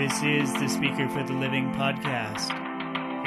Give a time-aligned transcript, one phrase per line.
[0.00, 2.48] This is the Speaker for the Living podcast,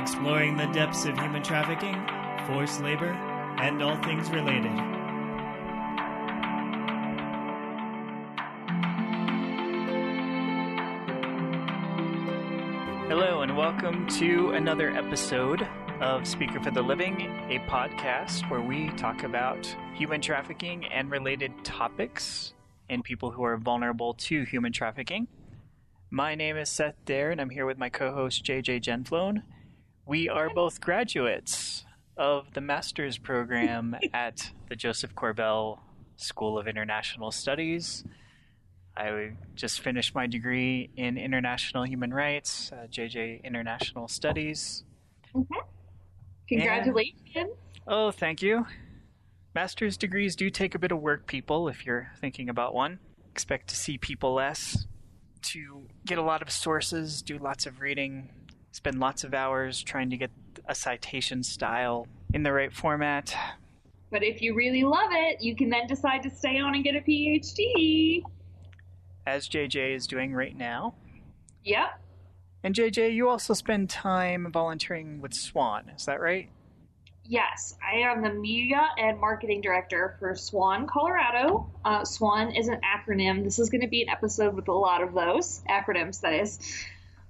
[0.01, 1.93] exploring the depths of human trafficking,
[2.47, 3.11] forced labor,
[3.61, 4.71] and all things related.
[13.07, 15.67] Hello, and welcome to another episode
[16.01, 21.51] of Speaker for the Living, a podcast where we talk about human trafficking and related
[21.63, 22.55] topics
[22.89, 25.27] and people who are vulnerable to human trafficking.
[26.15, 29.41] My name is Seth Daire, and I'm here with my co host JJ Janflone.
[30.05, 31.85] We are both graduates
[32.15, 35.79] of the master's program at the Josef Korbel
[36.15, 38.03] School of International Studies.
[38.95, 44.83] I just finished my degree in international human rights, uh, JJ International Studies.
[45.33, 45.67] Mm-hmm.
[46.47, 47.21] Congratulations.
[47.33, 47.49] And,
[47.87, 48.67] oh, thank you.
[49.55, 52.99] Master's degrees do take a bit of work, people, if you're thinking about one.
[53.31, 54.85] Expect to see people less,
[55.43, 58.29] to get a lot of sources, do lots of reading,
[58.71, 60.31] spend lots of hours trying to get
[60.67, 63.35] a citation style in the right format.
[64.11, 66.95] But if you really love it, you can then decide to stay on and get
[66.95, 68.23] a PhD.
[69.25, 70.95] As JJ is doing right now.
[71.63, 71.99] Yep.
[72.63, 76.49] And JJ, you also spend time volunteering with Swan, is that right?
[77.25, 81.71] Yes, I am the media and marketing director for Swan, Colorado.
[81.85, 83.45] Uh, Swan is an acronym.
[83.45, 86.59] This is going to be an episode with a lot of those acronyms, that is.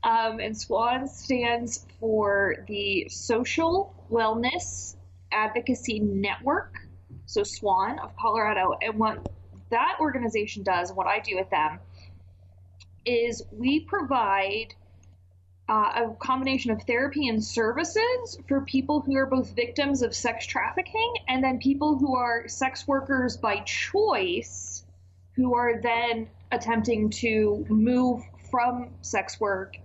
[0.03, 4.95] Um, and SWAN stands for the Social Wellness
[5.31, 6.73] Advocacy Network.
[7.27, 8.75] So, SWAN of Colorado.
[8.81, 9.31] And what
[9.69, 11.79] that organization does, what I do with them,
[13.05, 14.73] is we provide
[15.73, 20.45] uh, a combination of therapy and services for people who are both victims of sex
[20.45, 24.85] trafficking and then people who are sex workers by choice
[25.35, 29.75] who are then attempting to move from sex work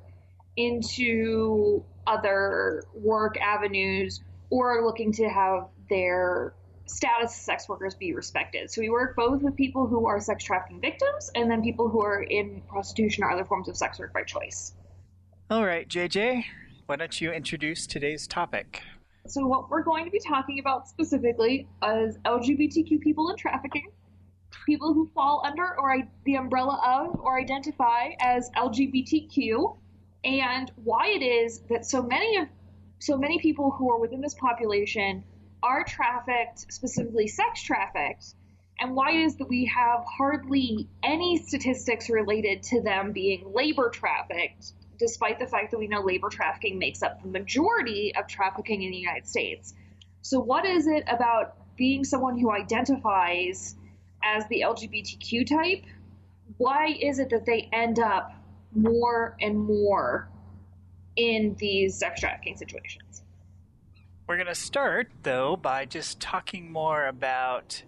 [0.59, 4.21] into other work avenues
[4.51, 6.53] or looking to have their
[6.85, 8.71] status as sex workers be respected.
[8.71, 12.03] So we work both with people who are sex trafficking victims and then people who
[12.03, 14.75] are in prostitution or other forms of sex work by choice.
[15.51, 16.45] All right, JJ,
[16.85, 18.83] why don't you introduce today's topic?
[19.27, 23.91] So, what we're going to be talking about specifically is LGBTQ people and trafficking,
[24.67, 29.75] people who fall under or the umbrella of or identify as LGBTQ,
[30.23, 32.49] and why it is that so many of
[32.99, 35.25] so many people who are within this population
[35.63, 38.35] are trafficked, specifically sex trafficked,
[38.81, 43.89] and why it is that we have hardly any statistics related to them being labor
[43.89, 48.83] trafficked despite the fact that we know labor trafficking makes up the majority of trafficking
[48.83, 49.75] in the United States.
[50.23, 53.77] So, what is it about being someone who identifies
[54.23, 55.85] as the LGBTQ type?
[56.57, 58.33] Why is it that they end up
[58.75, 60.29] more and more
[61.17, 63.23] in these sex trafficking situations?
[64.27, 67.83] We're going to start, though, by just talking more about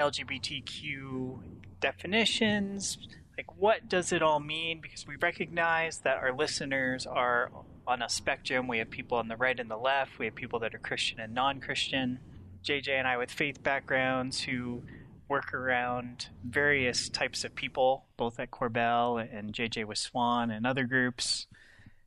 [0.00, 1.38] LGBTQ
[1.80, 2.98] definitions,
[3.36, 4.80] like what does it all mean?
[4.80, 7.50] Because we recognize that our listeners are
[7.86, 8.66] on a spectrum.
[8.66, 10.18] We have people on the right and the left.
[10.18, 12.18] We have people that are christian and non-christian.
[12.64, 14.82] Jj and i with faith backgrounds who
[15.28, 20.84] work around various types of people both at Korbel and jj with swan and other
[20.84, 21.46] groups.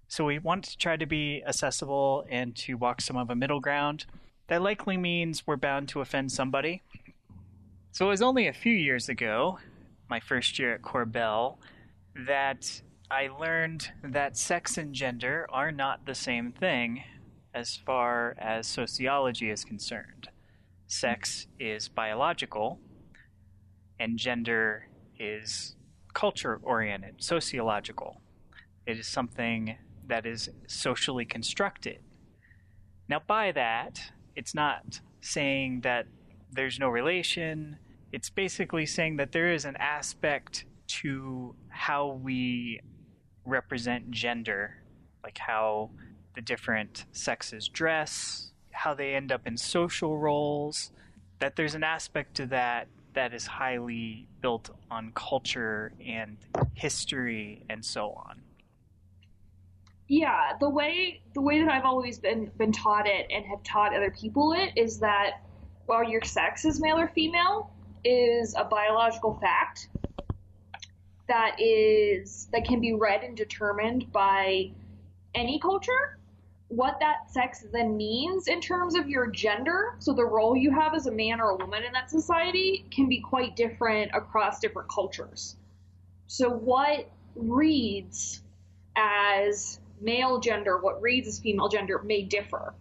[0.07, 3.59] So we want to try to be accessible and to walk some of a middle
[3.59, 4.05] ground.
[4.47, 6.81] That likely means we're bound to offend somebody.
[7.91, 9.59] So it was only a few years ago
[10.09, 11.57] my first year at Korbel
[12.15, 12.81] that
[13.11, 17.03] I learned that sex and gender are not the same thing
[17.53, 20.29] as far as sociology is concerned.
[20.87, 22.79] Sex is biological,
[23.99, 24.87] and gender
[25.19, 25.75] is
[26.13, 28.21] culture oriented, sociological.
[28.85, 29.77] It is something
[30.07, 31.99] that is socially constructed.
[33.07, 34.01] Now, by that,
[34.35, 36.07] it's not saying that
[36.51, 37.77] there's no relation,
[38.11, 42.81] it's basically saying that there is an aspect to how we
[43.45, 44.75] represent gender,
[45.23, 45.91] like how
[46.35, 50.91] the different sexes dress, how they end up in social roles,
[51.39, 56.37] that there's an aspect to that that is highly built on culture and
[56.73, 58.41] history and so on.
[60.07, 63.95] Yeah, the way the way that I've always been been taught it and have taught
[63.95, 65.41] other people it is that
[65.85, 67.71] while your sex is male or female,
[68.03, 69.89] is a biological fact
[71.27, 74.71] that is that can be read and determined by
[75.35, 76.17] any culture
[76.69, 80.93] what that sex then means in terms of your gender so the role you have
[80.93, 84.89] as a man or a woman in that society can be quite different across different
[84.89, 85.55] cultures
[86.27, 88.41] so what reads
[88.95, 92.73] as male gender, what reads as female gender, may differ.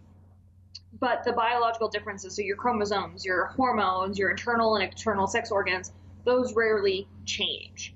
[0.99, 5.91] But the biological differences, so your chromosomes, your hormones, your internal and external sex organs,
[6.25, 7.93] those rarely change.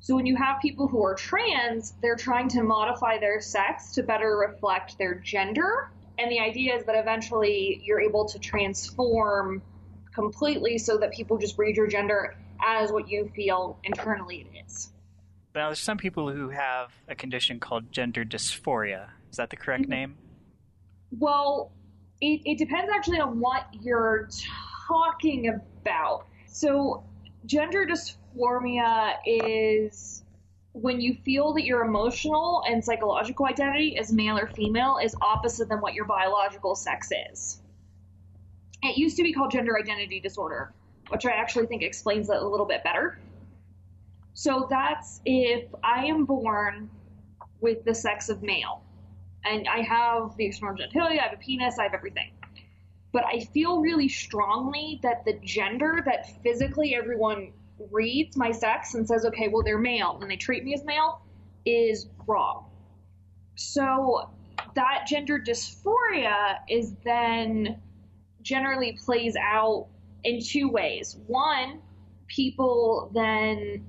[0.00, 4.02] So when you have people who are trans, they're trying to modify their sex to
[4.02, 5.90] better reflect their gender.
[6.18, 9.62] And the idea is that eventually you're able to transform
[10.12, 14.92] completely so that people just read your gender as what you feel internally it is.
[15.54, 19.08] Now, there's some people who have a condition called gender dysphoria.
[19.30, 19.90] Is that the correct mm-hmm.
[19.90, 20.16] name?
[21.18, 21.72] Well,
[22.22, 24.28] it, it depends actually on what you're
[24.88, 26.24] talking about.
[26.46, 27.02] So,
[27.44, 30.22] gender dysphoria is
[30.72, 35.68] when you feel that your emotional and psychological identity as male or female is opposite
[35.68, 37.60] than what your biological sex is.
[38.84, 40.72] It used to be called gender identity disorder,
[41.10, 43.18] which I actually think explains it a little bit better.
[44.34, 46.88] So that's if I am born
[47.60, 48.82] with the sex of male
[49.44, 52.30] and I have the external genitalia, I have a penis, I have everything.
[53.12, 57.52] But I feel really strongly that the gender that physically everyone
[57.90, 61.20] reads my sex and says, okay, well, they're male and they treat me as male
[61.66, 62.66] is wrong.
[63.54, 64.30] So
[64.74, 67.80] that gender dysphoria is then
[68.42, 69.88] generally plays out
[70.24, 71.18] in two ways.
[71.26, 71.80] One,
[72.28, 73.84] people then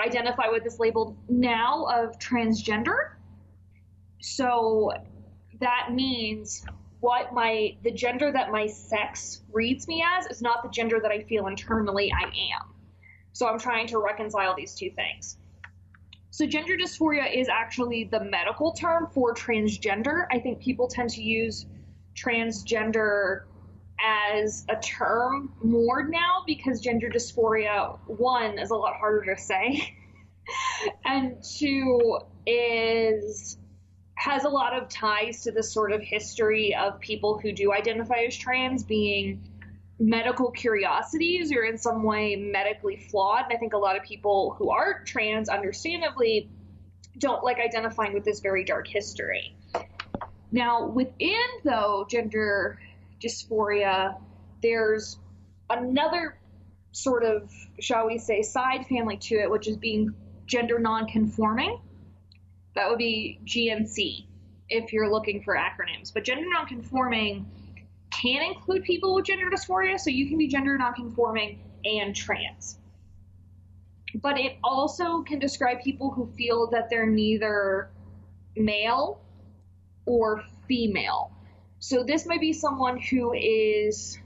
[0.00, 3.15] identify with this label now of transgender.
[4.28, 4.90] So
[5.60, 6.66] that means
[6.98, 11.12] what my the gender that my sex reads me as is not the gender that
[11.12, 12.74] I feel internally I am.
[13.32, 15.38] So I'm trying to reconcile these two things.
[16.30, 20.26] So gender dysphoria is actually the medical term for transgender.
[20.32, 21.66] I think people tend to use
[22.16, 23.42] transgender
[24.04, 29.96] as a term more now because gender dysphoria, one, is a lot harder to say,
[31.04, 33.58] and two, is
[34.16, 38.20] has a lot of ties to the sort of history of people who do identify
[38.26, 39.42] as trans being
[39.98, 43.44] medical curiosities or in some way medically flawed.
[43.44, 46.50] And I think a lot of people who are trans, understandably,
[47.18, 49.54] don't like identifying with this very dark history.
[50.50, 52.78] Now, within, though, gender
[53.20, 54.16] dysphoria,
[54.62, 55.18] there's
[55.68, 56.38] another
[56.92, 60.14] sort of, shall we say, side family to it, which is being
[60.46, 61.80] gender nonconforming.
[62.76, 64.26] That would be GNC
[64.68, 66.12] if you're looking for acronyms.
[66.12, 67.46] But gender nonconforming
[68.10, 72.78] can include people with gender dysphoria, so you can be gender nonconforming and trans.
[74.14, 77.90] But it also can describe people who feel that they're neither
[78.54, 79.20] male
[80.04, 81.32] or female.
[81.78, 84.18] So this might be someone who is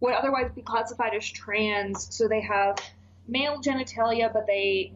[0.00, 2.14] would otherwise be classified as trans.
[2.14, 2.76] So they have
[3.28, 4.92] male genitalia, but they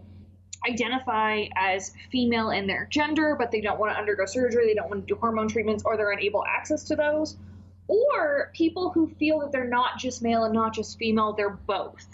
[0.68, 4.90] identify as female in their gender, but they don't want to undergo surgery, they don't
[4.90, 7.36] want to do hormone treatments, or they're unable access to those.
[7.88, 12.06] Or people who feel that they're not just male and not just female, they're both.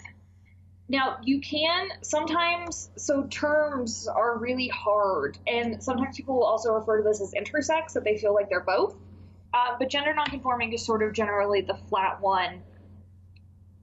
[0.87, 6.97] Now, you can sometimes, so terms are really hard, and sometimes people will also refer
[6.97, 8.95] to this as intersex, that they feel like they're both.
[9.53, 12.61] Uh, but gender nonconforming is sort of generally the flat one.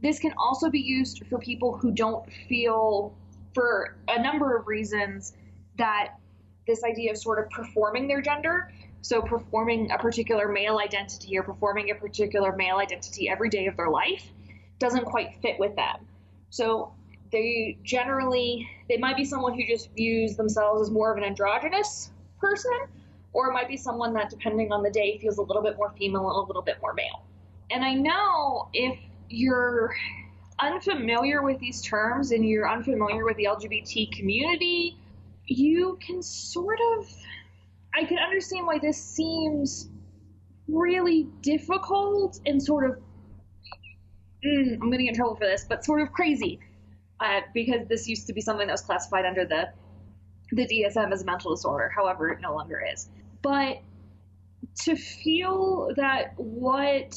[0.00, 3.14] This can also be used for people who don't feel,
[3.54, 5.34] for a number of reasons,
[5.78, 6.14] that
[6.66, 11.42] this idea of sort of performing their gender, so performing a particular male identity or
[11.42, 14.24] performing a particular male identity every day of their life,
[14.78, 16.06] doesn't quite fit with them.
[16.50, 16.92] So
[17.30, 22.10] they generally, they might be someone who just views themselves as more of an androgynous
[22.38, 22.72] person
[23.32, 25.92] or it might be someone that, depending on the day, feels a little bit more
[25.98, 27.24] female and a little bit more male.
[27.70, 29.94] And I know if you're
[30.62, 34.96] unfamiliar with these terms and you're unfamiliar with the LGBT community,
[35.46, 37.12] you can sort of.
[37.94, 39.90] I can understand why this seems
[40.68, 42.96] really difficult and sort of.
[44.44, 46.58] Mm, I'm going to get in trouble for this, but sort of crazy.
[47.20, 49.68] Uh, because this used to be something that was classified under the
[50.52, 51.90] the DSM as a mental disorder.
[51.94, 53.08] However, it no longer is.
[53.42, 53.80] But
[54.84, 57.14] to feel that what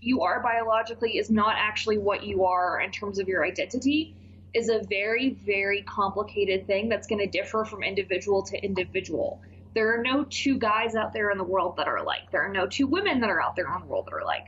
[0.00, 4.16] you are biologically is not actually what you are in terms of your identity
[4.54, 9.40] is a very, very complicated thing that's going to differ from individual to individual.
[9.74, 12.30] There are no two guys out there in the world that are alike.
[12.32, 14.46] There are no two women that are out there in the world that are alike.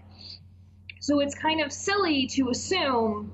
[1.00, 3.32] So it's kind of silly to assume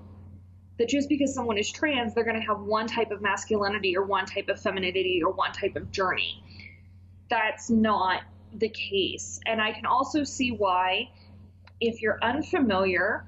[0.79, 4.05] that just because someone is trans, they're going to have one type of masculinity or
[4.05, 6.43] one type of femininity or one type of journey
[7.29, 8.23] that's not
[8.55, 9.41] the case.
[9.47, 11.11] And I can also see why,
[11.81, 13.25] if you're unfamiliar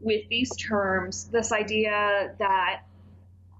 [0.00, 2.82] with these terms, this idea that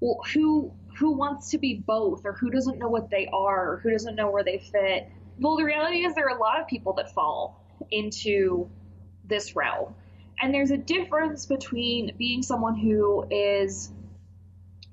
[0.01, 3.77] well, who who wants to be both or who doesn't know what they are or
[3.79, 5.09] who doesn't know where they fit.
[5.39, 8.69] Well, the reality is there are a lot of people that fall into
[9.25, 9.95] this realm.
[10.41, 13.91] And there's a difference between being someone who is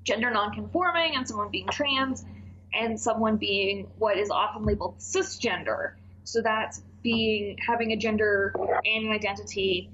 [0.04, 2.24] gender nonconforming and someone being trans
[2.72, 5.94] and someone being what is often labeled cisgender.
[6.24, 8.54] So that's being having a gender
[8.84, 9.90] and an identity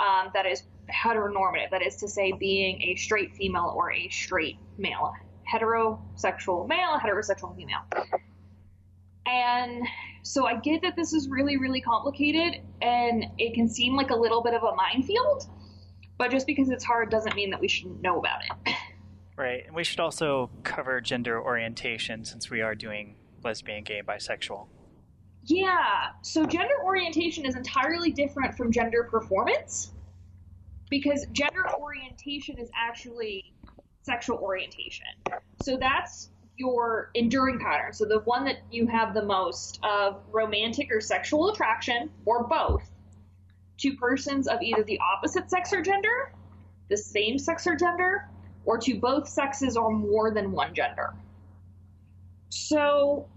[0.00, 1.70] um, that is heteronormative.
[1.70, 5.12] That is to say, being a straight female or a straight male,
[5.52, 7.82] heterosexual male, heterosexual female.
[9.26, 9.82] And
[10.22, 14.16] so I get that this is really, really complicated and it can seem like a
[14.16, 15.48] little bit of a minefield,
[16.16, 18.74] but just because it's hard doesn't mean that we shouldn't know about it.
[19.36, 19.66] Right.
[19.66, 24.68] And we should also cover gender orientation since we are doing lesbian, gay, bisexual.
[25.46, 26.08] Yeah.
[26.22, 29.92] So gender orientation is entirely different from gender performance
[30.90, 33.52] because gender orientation is actually
[34.02, 35.06] sexual orientation.
[35.62, 37.92] So that's your enduring pattern.
[37.92, 42.90] So the one that you have the most of romantic or sexual attraction or both
[43.78, 46.32] to persons of either the opposite sex or gender,
[46.88, 48.28] the same sex or gender,
[48.64, 51.14] or to both sexes or more than one gender.
[52.48, 53.28] So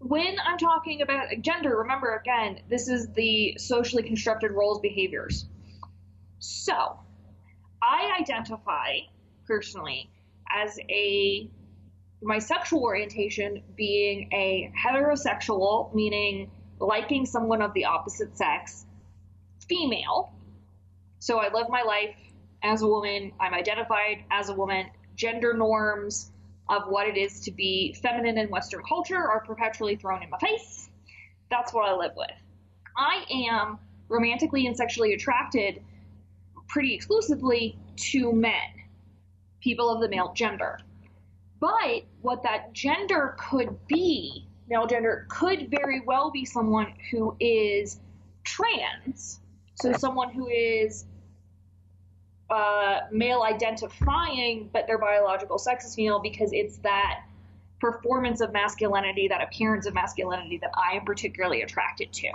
[0.00, 5.46] when I'm talking about gender, remember again, this is the socially constructed roles behaviors.
[6.38, 6.98] So
[7.82, 9.00] I identify
[9.46, 10.10] personally
[10.50, 11.48] as a
[12.22, 18.86] my sexual orientation being a heterosexual, meaning liking someone of the opposite sex,
[19.68, 20.32] female.
[21.18, 22.16] So I live my life
[22.62, 23.32] as a woman.
[23.40, 24.86] I'm identified as a woman.
[25.14, 26.30] Gender norms
[26.70, 30.38] of what it is to be feminine in Western culture are perpetually thrown in my
[30.38, 30.88] face.
[31.50, 32.30] That's what I live with.
[32.96, 35.82] I am romantically and sexually attracted
[36.68, 38.52] pretty exclusively to men,
[39.60, 40.78] people of the male gender.
[41.58, 48.00] But what that gender could be, male gender, could very well be someone who is
[48.44, 49.40] trans.
[49.74, 51.04] So someone who is
[52.50, 57.22] uh, male identifying, but their biological sex is female because it's that
[57.80, 62.28] performance of masculinity, that appearance of masculinity that I am particularly attracted to.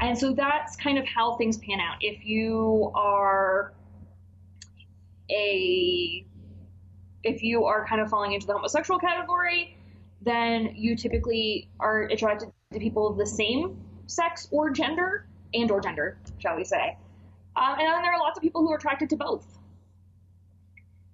[0.00, 1.96] And so that's kind of how things pan out.
[2.00, 3.72] If you are
[5.30, 6.24] a
[7.24, 9.76] if you are kind of falling into the homosexual category,
[10.22, 15.80] then you typically are attracted to people of the same sex or gender and or
[15.80, 16.96] gender, shall we say.
[17.56, 19.46] Um, and then there are lots of people who are attracted to both.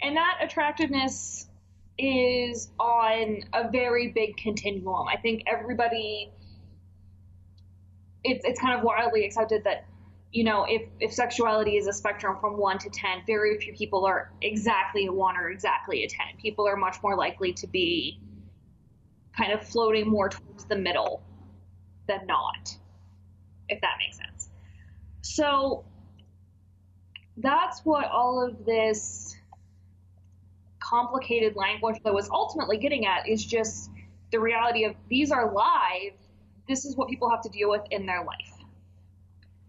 [0.01, 1.47] And that attractiveness
[1.97, 5.07] is on a very big continuum.
[5.07, 6.33] I think everybody,
[8.25, 9.87] it's, it's kind of wildly accepted that,
[10.33, 14.05] you know, if, if sexuality is a spectrum from 1 to 10, very few people
[14.05, 16.19] are exactly a 1 or exactly a 10.
[16.41, 18.19] People are much more likely to be
[19.37, 21.23] kind of floating more towards the middle
[22.09, 22.77] than not,
[23.69, 24.49] if that makes sense.
[25.21, 25.85] So
[27.37, 29.37] that's what all of this
[30.81, 33.91] complicated language that was ultimately getting at is just
[34.31, 36.13] the reality of these are live.
[36.69, 38.53] This is what people have to deal with in their life.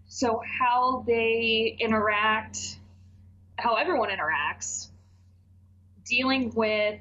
[0.08, 2.80] So, how they interact,
[3.58, 4.90] how everyone interacts,
[6.06, 7.00] dealing with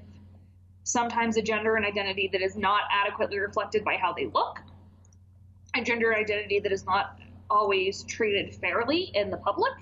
[0.84, 4.60] sometimes a gender and identity that is not adequately reflected by how they look,
[5.76, 7.18] a gender identity that is not
[7.50, 9.72] always treated fairly in the public,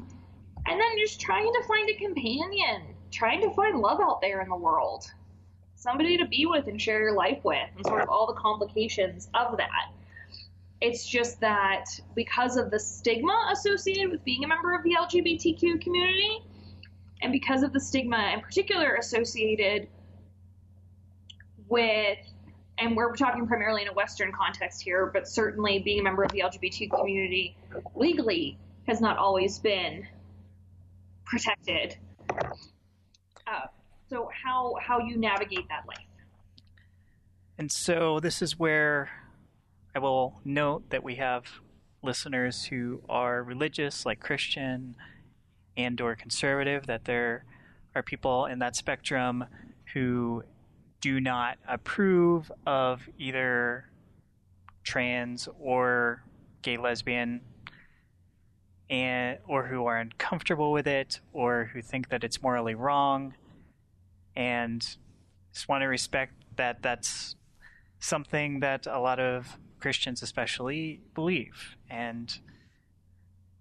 [0.67, 4.49] and then just trying to find a companion, trying to find love out there in
[4.49, 5.11] the world,
[5.75, 9.29] somebody to be with and share your life with, and sort of all the complications
[9.35, 9.93] of that.
[10.81, 15.81] It's just that because of the stigma associated with being a member of the LGBTQ
[15.81, 16.39] community,
[17.23, 19.89] and because of the stigma in particular associated
[21.69, 22.19] with,
[22.79, 26.33] and we're talking primarily in a Western context here, but certainly being a member of
[26.33, 27.57] the LGBT community
[27.95, 30.07] legally has not always been
[31.31, 31.97] protected.
[33.47, 33.67] Uh,
[34.09, 36.07] so how how you navigate that life.
[37.57, 39.11] And so this is where
[39.95, 41.45] I will note that we have
[42.03, 44.97] listeners who are religious, like Christian
[45.77, 47.45] and or conservative, that there
[47.95, 49.45] are people in that spectrum
[49.93, 50.43] who
[51.01, 53.85] do not approve of either
[54.83, 56.23] trans or
[56.63, 57.41] gay lesbian
[58.91, 63.33] and or who are uncomfortable with it or who think that it's morally wrong
[64.37, 64.97] and
[65.53, 67.37] just want to respect that that's
[68.01, 72.39] something that a lot of Christians especially believe and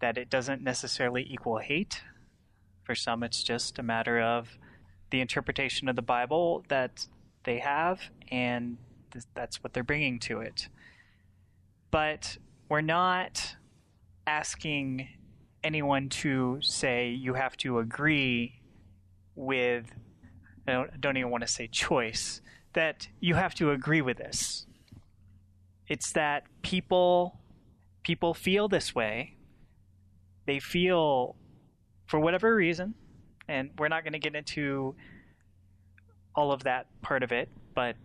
[0.01, 2.01] that it doesn't necessarily equal hate
[2.83, 4.57] for some it's just a matter of
[5.12, 7.07] the interpretation of the Bible that
[7.43, 8.77] they have, and
[9.12, 10.69] th- that's what they're bringing to it.
[11.91, 13.55] But we're not
[14.27, 15.07] asking
[15.63, 18.62] anyone to say you have to agree
[19.36, 19.86] with,
[20.68, 22.42] I don't, I don't even want to say choice,
[22.74, 24.66] that you have to agree with this.
[25.88, 27.39] It's that people
[28.04, 29.36] people feel this way.
[30.46, 31.36] They feel
[32.06, 32.96] for whatever reason,
[33.48, 34.96] and we're not going to get into
[36.36, 37.96] all of that part of it, but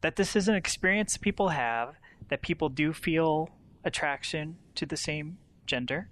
[0.00, 1.96] that this is an experience people have,
[2.28, 3.50] that people do feel
[3.84, 6.08] attraction to the same gender,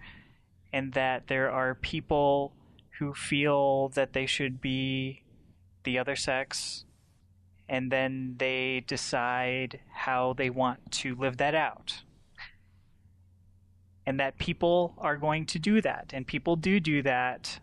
[0.73, 2.53] and that there are people
[2.99, 5.23] who feel that they should be
[5.85, 6.85] the other sex,
[7.69, 12.03] and then they decide how they want to live that out.
[14.05, 17.61] And that people are going to do that, and people do do that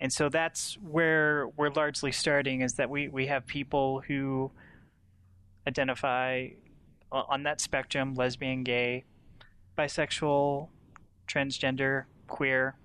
[0.00, 4.50] and so that's where we're largely starting is that we, we have people who
[5.66, 6.48] identify
[7.10, 9.04] on that spectrum lesbian gay
[9.76, 10.68] bisexual
[11.28, 12.76] transgender queer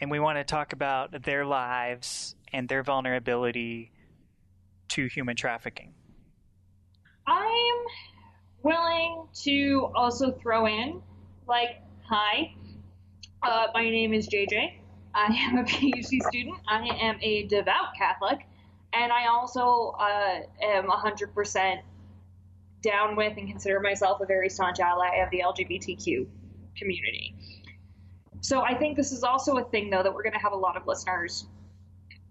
[0.00, 3.92] and we want to talk about their lives and their vulnerability
[4.88, 5.92] to human trafficking
[7.26, 7.76] i'm
[8.62, 11.00] willing to also throw in
[11.46, 12.52] like hi
[13.42, 14.74] uh, my name is JJ.
[15.14, 16.56] I am a PhD student.
[16.68, 18.40] I am a devout Catholic,
[18.92, 21.80] and I also uh, am 100%
[22.82, 26.26] down with and consider myself a very staunch ally of the LGBTQ
[26.76, 27.34] community.
[28.40, 30.56] So I think this is also a thing, though, that we're going to have a
[30.56, 31.46] lot of listeners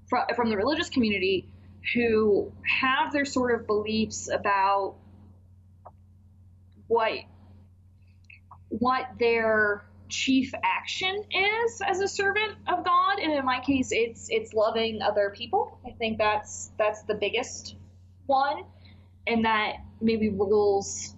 [0.10, 1.48] from, from the religious community
[1.94, 4.96] who have their sort of beliefs about
[6.88, 7.20] what
[8.70, 14.28] what their chief action is as a servant of God, and in my case, it's
[14.30, 15.80] it's loving other people.
[15.86, 17.76] I think that's that's the biggest
[18.26, 18.63] one,
[19.27, 21.15] and that maybe rules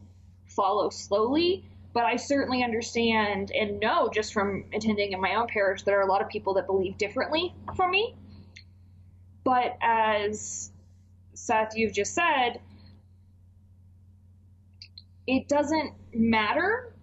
[0.48, 1.66] follow slowly.
[1.94, 6.04] But I certainly understand and know just from attending in my own parish there are
[6.04, 8.16] a lot of people that believe differently from me.
[9.44, 10.72] But as
[11.34, 12.62] Seth, you've just said,
[15.28, 16.94] it doesn't matter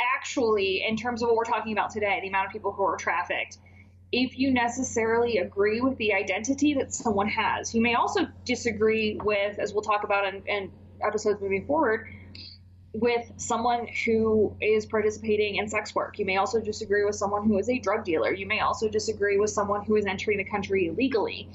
[0.00, 2.96] actually, in terms of what we're talking about today, the amount of people who are
[2.96, 3.58] trafficked,
[4.12, 9.58] if you necessarily agree with the identity that someone has, you may also disagree with,
[9.58, 10.70] as we'll talk about in, in
[11.02, 12.08] episodes moving forward,
[12.94, 16.18] with someone who is participating in sex work.
[16.18, 18.32] You may also disagree with someone who is a drug dealer.
[18.32, 21.48] You may also disagree with someone who is entering the country illegally.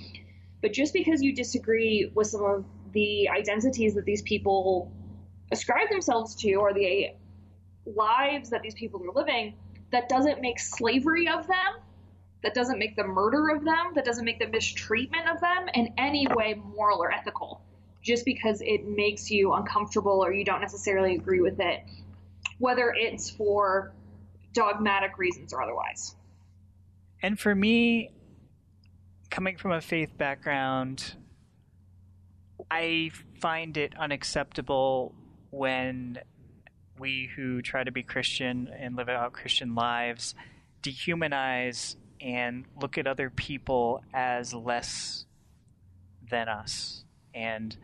[0.61, 4.91] But just because you disagree with some of the identities that these people
[5.51, 7.09] ascribe themselves to or the
[7.85, 9.55] lives that these people are living,
[9.91, 11.57] that doesn't make slavery of them,
[12.43, 15.93] that doesn't make the murder of them, that doesn't make the mistreatment of them in
[15.97, 17.61] any way moral or ethical,
[18.01, 21.83] just because it makes you uncomfortable or you don't necessarily agree with it,
[22.59, 23.93] whether it's for
[24.53, 26.15] dogmatic reasons or otherwise.
[27.21, 28.11] And for me,
[29.31, 31.15] coming from a faith background,
[32.69, 35.15] I find it unacceptable
[35.49, 36.19] when
[36.99, 40.35] we who try to be Christian and live out Christian lives
[40.83, 45.25] dehumanize and look at other people as less
[46.31, 47.03] than us
[47.35, 47.75] and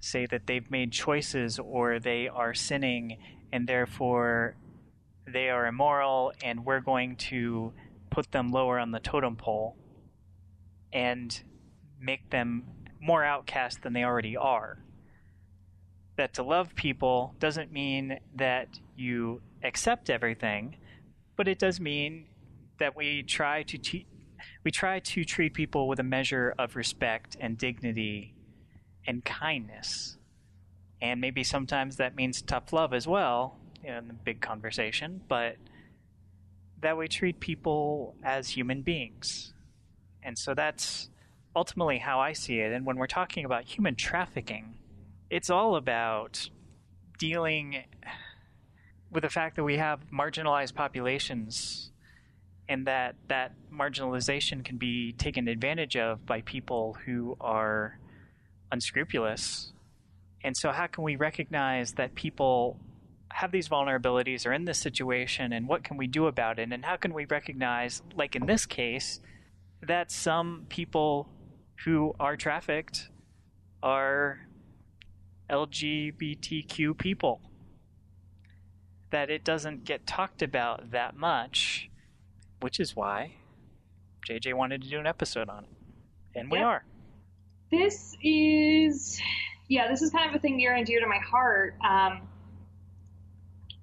[0.00, 3.16] say that they've made choices or they are sinning
[3.52, 4.54] and therefore
[5.26, 7.72] they are immoral and we're going to
[8.10, 9.76] put them lower on the totem pole
[10.92, 11.42] and
[11.98, 12.64] make them
[13.00, 14.78] more outcast than they already are.
[16.16, 20.76] That to love people doesn't mean that you accept everything,
[21.36, 22.26] but it does mean
[22.80, 24.06] that we try to te-
[24.64, 28.34] we try to treat people with a measure of respect and dignity
[29.06, 30.16] and kindness.
[31.00, 35.56] And maybe sometimes that means tough love as well in the big conversation, but
[36.80, 39.54] that we treat people as human beings.
[40.22, 41.08] And so that's
[41.56, 42.72] ultimately how I see it.
[42.72, 44.74] And when we're talking about human trafficking,
[45.30, 46.50] it's all about
[47.18, 47.84] dealing
[49.10, 51.89] with the fact that we have marginalized populations
[52.70, 57.98] and that that marginalization can be taken advantage of by people who are
[58.70, 59.72] unscrupulous.
[60.44, 62.78] And so, how can we recognize that people
[63.32, 66.72] have these vulnerabilities or in this situation, and what can we do about it?
[66.72, 69.20] And how can we recognize, like in this case,
[69.82, 71.28] that some people
[71.84, 73.08] who are trafficked
[73.82, 74.46] are
[75.50, 77.40] LGBTQ people.
[79.10, 81.89] That it doesn't get talked about that much,
[82.60, 83.32] which is why
[84.28, 86.66] JJ wanted to do an episode on it, and we Yep.
[86.66, 86.84] are.
[87.70, 89.20] this is
[89.68, 92.28] yeah this is kind of a thing near and dear to my heart um,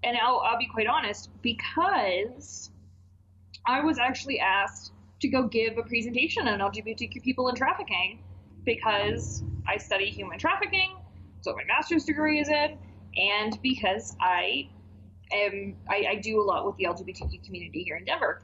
[0.04, 2.70] and I'll, I'll be quite honest because
[3.66, 8.20] i was actually asked to go give a presentation on lgbtq people and trafficking
[8.66, 10.96] because i study human trafficking
[11.42, 12.78] so my master's degree is in
[13.18, 14.68] and because i
[15.32, 18.42] am i, I do a lot with the lgbtq community here in denver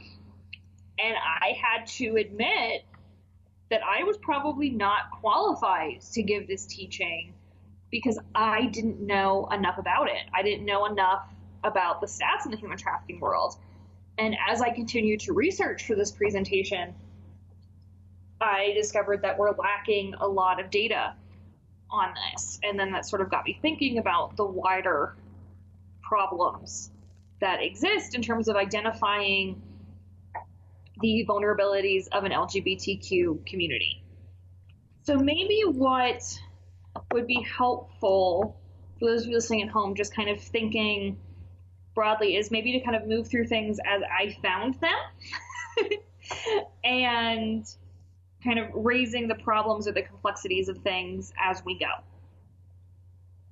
[1.00, 2.84] and i had to admit
[3.74, 7.34] that I was probably not qualified to give this teaching
[7.90, 10.22] because I didn't know enough about it.
[10.32, 11.28] I didn't know enough
[11.64, 13.56] about the stats in the human trafficking world.
[14.20, 16.94] And as I continued to research for this presentation,
[18.40, 21.16] I discovered that we're lacking a lot of data
[21.90, 22.60] on this.
[22.62, 25.16] And then that sort of got me thinking about the wider
[26.04, 26.92] problems
[27.40, 29.60] that exist in terms of identifying
[31.02, 34.04] the vulnerabilities of an LGBTQ community.
[35.04, 36.24] So maybe what
[37.12, 38.60] would be helpful
[39.00, 41.18] for those of you listening at home, just kind of thinking
[41.96, 45.90] broadly, is maybe to kind of move through things as I found them
[46.84, 47.66] and
[48.44, 51.86] kind of raising the problems or the complexities of things as we go.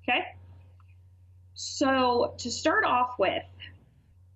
[0.03, 0.25] Okay?
[1.53, 3.43] So to start off with,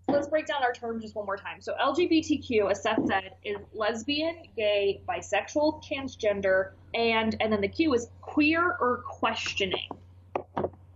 [0.08, 1.62] let's break down our terms just one more time.
[1.62, 7.94] So LGBTQ, as Seth said, is lesbian, gay, bisexual, transgender, and and then the Q
[7.94, 9.90] is queer or questioning.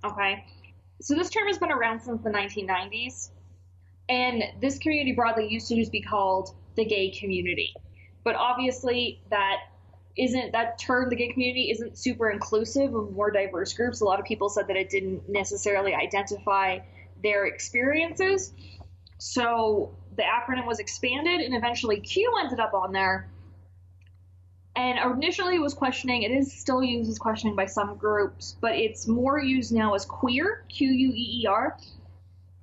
[0.03, 0.45] Okay.
[1.01, 3.29] So this term has been around since the 1990s,
[4.09, 7.73] and this community broadly used to just be called the gay community.
[8.23, 9.57] But obviously that
[10.17, 14.01] isn't that term the gay community isn't super inclusive of more diverse groups.
[14.01, 16.79] A lot of people said that it didn't necessarily identify
[17.23, 18.53] their experiences.
[19.19, 23.29] So the acronym was expanded, and eventually Q ended up on there.
[24.75, 28.75] And initially it was questioning, it is still used as questioning by some groups, but
[28.75, 31.77] it's more used now as queer, Q U E E R,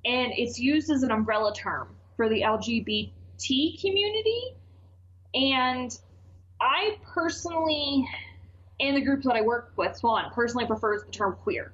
[0.07, 4.55] and it's used as an umbrella term for the LGBT community.
[5.35, 5.97] And
[6.59, 8.09] I personally,
[8.81, 11.73] and the groups that I work with, Swan, personally prefers the term queer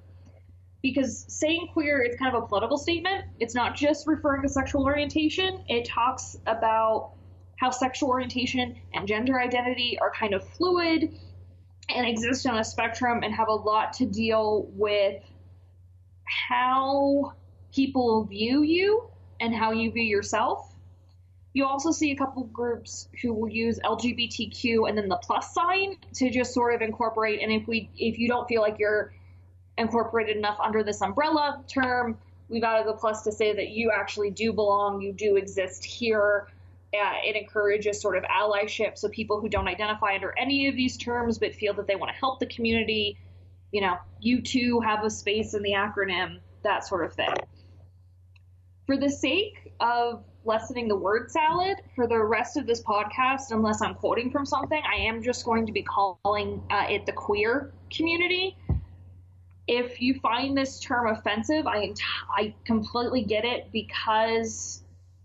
[0.83, 3.25] because saying queer is kind of a political statement.
[3.38, 7.12] It's not just referring to sexual orientation, it talks about
[7.57, 11.16] how sexual orientation and gender identity are kind of fluid
[11.88, 15.23] and exist on a spectrum and have a lot to deal with
[16.25, 17.33] how
[17.73, 19.09] people view you
[19.40, 20.75] and how you view yourself.
[21.55, 25.97] You also see a couple groups who will use LGBTQ and then the plus sign
[26.14, 27.40] to just sort of incorporate.
[27.42, 29.12] And if we, if you don't feel like you're
[29.79, 32.19] incorporated enough under this umbrella term.
[32.49, 36.49] We've added the plus to say that you actually do belong, you do exist here.
[36.95, 40.99] Uh, it encourages sort of allyship, so people who don't identify under any of these
[40.99, 43.17] terms but feel that they want to help the community,
[43.71, 47.33] you know, you too have a space in the acronym, that sort of thing.
[48.87, 53.81] For the sake of lessening the word salad, for the rest of this podcast, unless
[53.81, 57.73] I'm quoting from something, I am just going to be calling uh, it the queer
[57.91, 58.57] community
[59.66, 61.94] if you find this term offensive, I
[62.31, 64.83] I completely get it because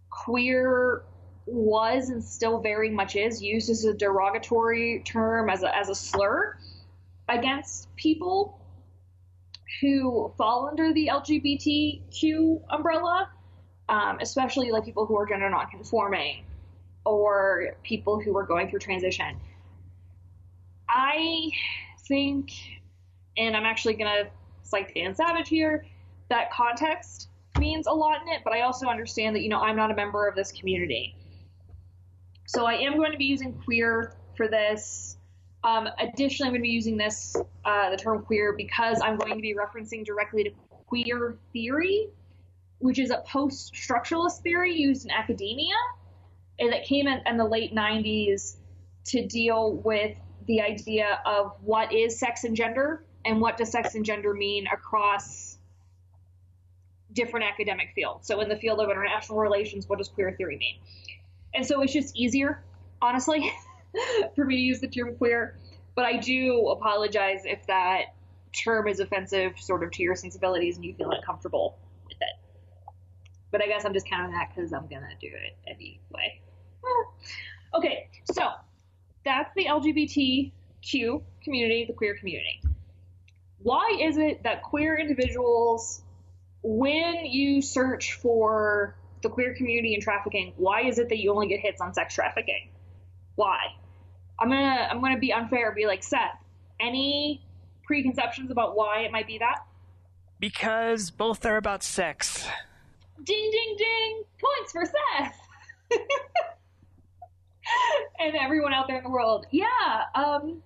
[0.10, 1.04] queer
[1.46, 5.96] was and still very much is used as a derogatory term as a as a
[5.96, 6.58] slur
[7.30, 8.60] against people
[9.82, 13.30] who fall under the LGBTQ umbrella,
[13.90, 16.46] um, especially like people who are gender nonconforming
[17.06, 19.38] or people who are going through transition.
[20.90, 21.50] I
[22.08, 22.52] think
[23.38, 24.30] and I'm actually going to
[24.64, 25.86] cite Dan Savage here,
[26.30, 29.76] that context means a lot in it, but I also understand that, you know, I'm
[29.76, 31.16] not a member of this community.
[32.46, 35.18] So I am going to be using queer for this.
[35.64, 39.34] Um, additionally, I'm going to be using this, uh, the term queer, because I'm going
[39.34, 42.10] to be referencing directly to queer theory,
[42.80, 45.76] which is a post structuralist theory used in academia,
[46.60, 48.58] and that came in, in the late 90s
[49.06, 50.16] to deal with
[50.48, 54.68] the idea of what is sex and gender and what does sex and gender mean
[54.68, 55.58] across
[57.12, 58.26] different academic fields.
[58.26, 60.76] So in the field of international relations, what does queer theory mean?
[61.54, 62.64] And so it's just easier,
[63.02, 63.52] honestly,
[64.36, 65.58] for me to use the term queer.
[65.94, 68.16] But I do apologize if that
[68.54, 72.94] term is offensive sort of to your sensibilities and you feel uncomfortable with it.
[73.52, 76.42] But I guess I'm just counting that because I'm going to do it anyway.
[77.74, 78.52] Okay, so
[79.26, 82.62] that's the LGBTQ community, the queer community
[83.60, 86.02] why is it that queer individuals,
[86.64, 91.48] when you search for the queer community and trafficking, why is it that you only
[91.48, 92.70] get hits on sex trafficking?
[93.36, 93.60] Why?
[94.40, 95.72] I'm gonna I'm gonna be unfair.
[95.72, 96.38] Be like Seth.
[96.80, 97.44] Any
[97.86, 99.66] preconceptions about why it might be that?
[100.40, 102.48] Because both are about sex.
[103.24, 104.24] Ding ding ding!
[104.40, 105.40] Points for Seth.
[108.20, 109.48] and everyone out there in the world.
[109.52, 109.66] Yeah.
[110.14, 110.62] Um.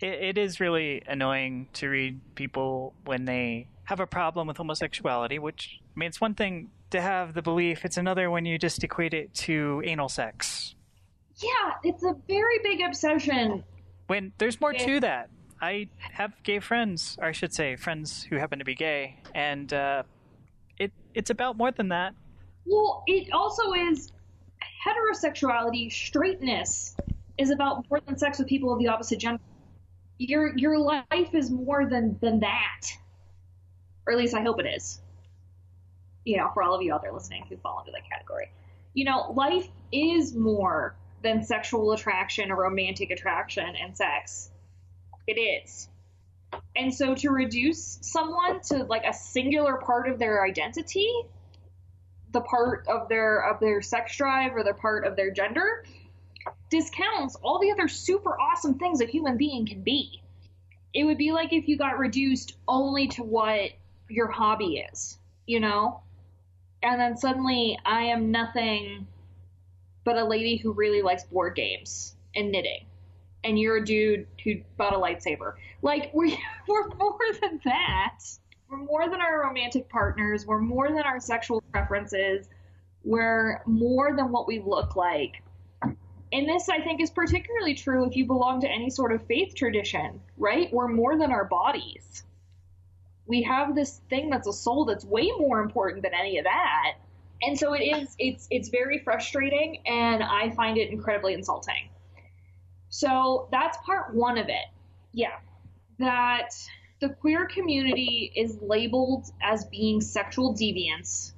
[0.00, 5.38] It, it is really annoying to read people when they have a problem with homosexuality.
[5.38, 8.82] Which I mean, it's one thing to have the belief; it's another when you just
[8.84, 10.74] equate it to anal sex.
[11.36, 13.64] Yeah, it's a very big obsession.
[14.06, 15.30] When there's more to that.
[15.60, 19.72] I have gay friends, or I should say, friends who happen to be gay, and
[19.72, 20.02] uh,
[20.78, 22.14] it it's about more than that.
[22.66, 24.12] Well, it also is
[24.86, 26.96] heterosexuality, straightness
[27.38, 29.40] is about more than sex with people of the opposite gender.
[30.18, 32.80] Your your life is more than than that,
[34.06, 35.00] or at least I hope it is.
[36.24, 38.50] You know, for all of you out there listening who fall into that category,
[38.94, 44.50] you know, life is more than sexual attraction or romantic attraction and sex.
[45.26, 45.88] It is.
[46.74, 51.10] And so to reduce someone to like a singular part of their identity
[52.32, 55.84] the part of their of their sex drive or the part of their gender
[56.70, 60.22] discounts all the other super awesome things a human being can be.
[60.92, 63.70] It would be like if you got reduced only to what
[64.08, 66.00] your hobby is, you know?
[66.82, 69.06] And then suddenly I am nothing
[70.04, 72.86] but a lady who really likes board games and knitting.
[73.44, 75.54] And you're a dude who bought a lightsaber.
[75.82, 78.18] Like we we're more than that
[78.68, 82.48] we're more than our romantic partners we're more than our sexual preferences
[83.04, 85.42] we're more than what we look like
[86.32, 89.54] and this i think is particularly true if you belong to any sort of faith
[89.54, 90.72] tradition right?
[90.72, 92.22] We're more than our bodies.
[93.26, 96.94] We have this thing that's a soul that's way more important than any of that.
[97.42, 101.90] And so it is it's it's very frustrating and i find it incredibly insulting.
[102.88, 104.66] So that's part one of it.
[105.12, 105.36] Yeah.
[105.98, 106.50] That
[107.00, 111.32] the queer community is labeled as being sexual deviants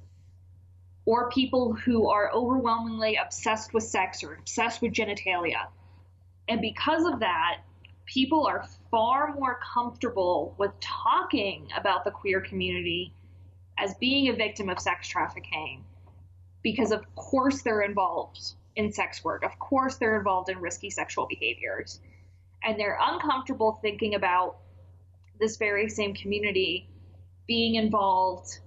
[1.05, 5.67] or people who are overwhelmingly obsessed with sex or obsessed with genitalia.
[6.47, 7.61] And because of that,
[8.05, 13.13] people are far more comfortable with talking about the queer community
[13.77, 15.83] as being a victim of sex trafficking
[16.63, 19.43] because, of course, they're involved in sex work.
[19.43, 21.99] Of course, they're involved in risky sexual behaviors.
[22.63, 24.57] And they're uncomfortable thinking about
[25.39, 26.89] this very same community
[27.47, 28.59] being involved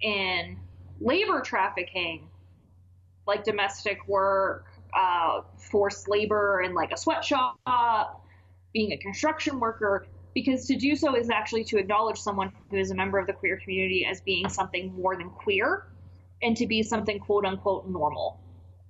[0.00, 0.58] in
[1.00, 2.28] labor trafficking,
[3.26, 7.58] like domestic work, uh, forced labor in like a sweatshop,
[8.72, 12.90] being a construction worker, because to do so is actually to acknowledge someone who is
[12.90, 15.86] a member of the queer community as being something more than queer
[16.42, 18.40] and to be something quote unquote normal.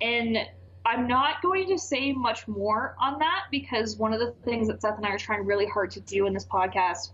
[0.01, 0.39] And
[0.85, 4.81] I'm not going to say much more on that because one of the things that
[4.81, 7.11] Seth and I are trying really hard to do in this podcast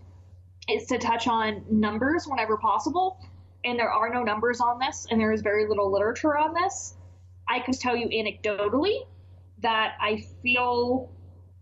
[0.69, 3.19] is to touch on numbers whenever possible.
[3.65, 6.95] And there are no numbers on this, and there is very little literature on this.
[7.47, 8.99] I can tell you anecdotally
[9.61, 11.11] that I feel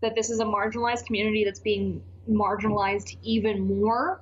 [0.02, 4.20] that this is a marginalized community that's being marginalized even more.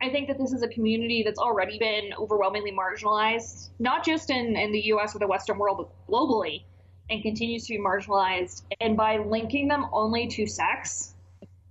[0.00, 4.56] I think that this is a community that's already been overwhelmingly marginalized, not just in,
[4.56, 6.62] in the US or the Western world, but globally,
[7.10, 8.62] and continues to be marginalized.
[8.80, 11.14] And by linking them only to sex,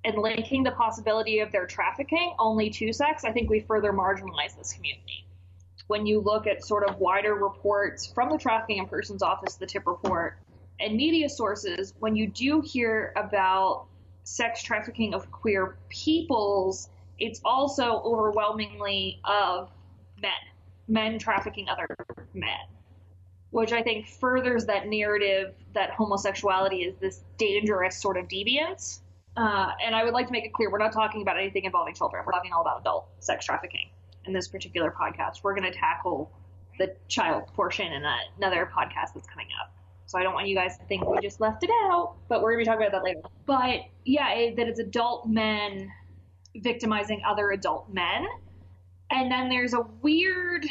[0.03, 4.55] and linking the possibility of their trafficking only to sex, I think we further marginalize
[4.57, 5.26] this community.
[5.87, 9.65] When you look at sort of wider reports from the Trafficking in Persons Office, the
[9.65, 10.37] TIP report,
[10.79, 13.85] and media sources, when you do hear about
[14.23, 19.69] sex trafficking of queer peoples, it's also overwhelmingly of
[20.21, 20.31] men,
[20.87, 21.87] men trafficking other
[22.33, 22.67] men,
[23.51, 28.99] which I think furthers that narrative that homosexuality is this dangerous sort of deviance
[29.37, 31.93] uh, and I would like to make it clear we're not talking about anything involving
[31.93, 32.23] children.
[32.25, 33.89] We're talking all about adult sex trafficking
[34.27, 35.43] in this particular podcast.
[35.43, 36.31] We're going to tackle
[36.77, 38.03] the child portion in
[38.37, 39.73] another podcast that's coming up.
[40.05, 42.53] So I don't want you guys to think we just left it out, but we're
[42.53, 43.21] going to be talking about that later.
[43.45, 45.91] But yeah, it, that it's adult men
[46.55, 48.25] victimizing other adult men.
[49.09, 50.65] And then there's a weird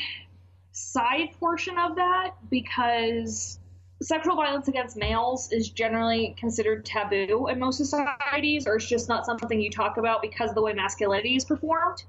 [0.72, 3.58] side portion of that because
[4.02, 9.24] sexual violence against males is generally considered taboo in most societies, or it's just not
[9.24, 12.04] something you talk about because of the way masculinity is performed.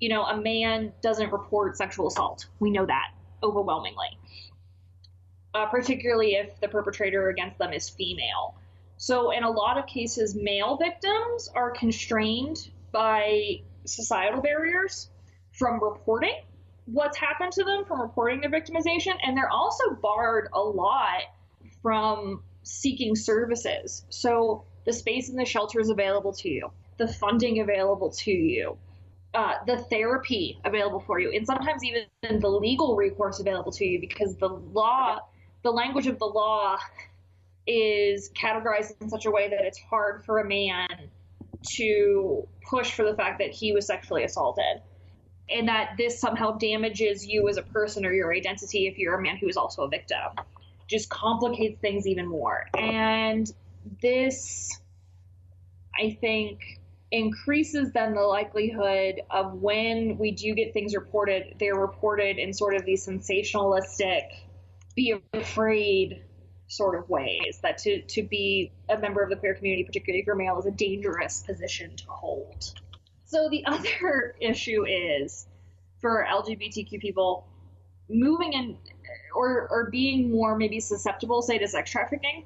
[0.00, 2.46] You know, a man doesn't report sexual assault.
[2.60, 3.10] We know that
[3.42, 4.18] overwhelmingly,
[5.54, 8.54] uh, particularly if the perpetrator against them is female.
[8.96, 15.10] So, in a lot of cases, male victims are constrained by societal barriers
[15.52, 16.42] from reporting
[16.92, 21.22] what's happened to them from reporting their victimization, and they're also barred a lot
[21.82, 24.04] from seeking services.
[24.08, 28.78] So the space in the shelter is available to you, the funding available to you,
[29.38, 34.00] uh, the therapy available for you, and sometimes even the legal recourse available to you
[34.00, 35.20] because the law,
[35.62, 36.76] the language of the law
[37.64, 40.88] is categorized in such a way that it's hard for a man
[41.62, 44.82] to push for the fact that he was sexually assaulted
[45.48, 49.22] and that this somehow damages you as a person or your identity if you're a
[49.22, 50.18] man who is also a victim.
[50.88, 52.66] Just complicates things even more.
[52.76, 53.48] And
[54.02, 54.80] this
[55.98, 56.77] i think
[57.10, 62.74] increases then the likelihood of when we do get things reported they're reported in sort
[62.74, 64.24] of these sensationalistic
[64.94, 66.22] be afraid
[66.66, 70.26] sort of ways that to, to be a member of the queer community particularly if
[70.26, 72.74] you're male is a dangerous position to hold.
[73.24, 75.46] So the other issue is
[76.00, 77.46] for LGBTQ people
[78.08, 78.76] moving in
[79.34, 82.44] or or being more maybe susceptible, say, to sex trafficking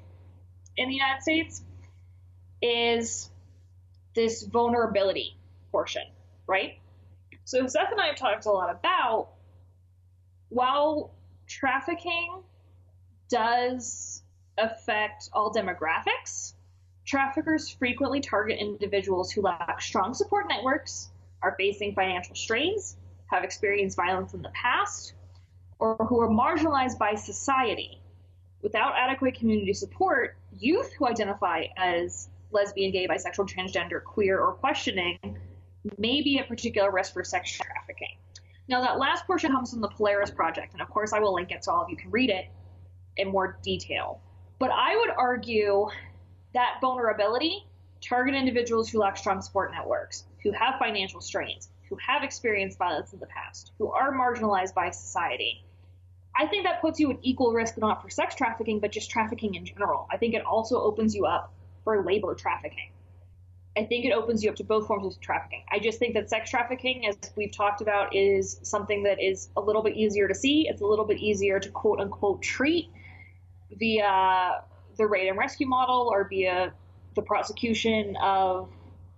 [0.77, 1.61] in the United States
[2.61, 3.29] is
[4.15, 5.37] this vulnerability
[5.71, 6.03] portion,
[6.47, 6.79] right?
[7.45, 9.29] So Seth and I have talked a lot about
[10.49, 11.11] while
[11.47, 12.41] trafficking
[13.29, 14.21] does
[14.57, 16.53] affect all demographics,
[17.05, 21.09] Traffickers frequently target individuals who lack strong support networks,
[21.41, 22.95] are facing financial strains,
[23.27, 25.13] have experienced violence in the past,
[25.79, 27.99] or who are marginalized by society.
[28.61, 35.17] Without adequate community support, youth who identify as lesbian, gay, bisexual, transgender, queer, or questioning
[35.97, 38.17] may be at particular risk for sex trafficking.
[38.67, 41.51] Now, that last portion comes from the Polaris Project, and of course, I will link
[41.51, 42.45] it so all of you can read it
[43.17, 44.21] in more detail.
[44.59, 45.87] But I would argue
[46.53, 47.67] that vulnerability
[48.01, 53.13] target individuals who lack strong support networks, who have financial strains, who have experienced violence
[53.13, 55.65] in the past, who are marginalized by society.
[56.35, 59.55] I think that puts you at equal risk not for sex trafficking, but just trafficking
[59.55, 60.07] in general.
[60.11, 61.53] I think it also opens you up
[61.83, 62.91] for labor trafficking.
[63.75, 65.63] I think it opens you up to both forms of trafficking.
[65.71, 69.61] I just think that sex trafficking, as we've talked about, is something that is a
[69.61, 70.67] little bit easier to see.
[70.69, 72.89] It's a little bit easier to quote unquote treat
[73.71, 74.61] via
[74.97, 76.71] the raid and rescue model or via
[77.15, 78.69] the prosecution of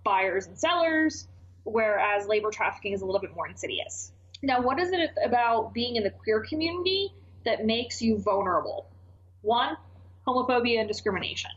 [0.04, 1.28] buyers and sellers,
[1.64, 4.12] whereas labor trafficking is a little bit more insidious.
[4.42, 7.12] Now, what is it about being in the queer community
[7.44, 8.88] that makes you vulnerable?
[9.42, 9.76] One,
[10.26, 11.50] homophobia and discrimination.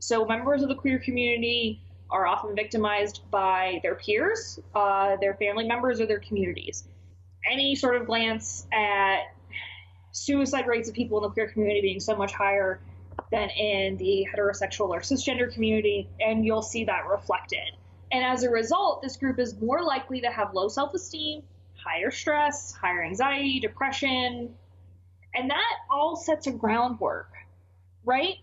[0.00, 5.68] So, members of the queer community are often victimized by their peers, uh, their family
[5.68, 6.84] members, or their communities.
[7.48, 9.24] Any sort of glance at
[10.12, 12.80] suicide rates of people in the queer community being so much higher
[13.30, 17.76] than in the heterosexual or cisgender community, and you'll see that reflected.
[18.10, 21.42] And as a result, this group is more likely to have low self esteem,
[21.76, 24.54] higher stress, higher anxiety, depression,
[25.34, 27.30] and that all sets a groundwork,
[28.04, 28.36] right?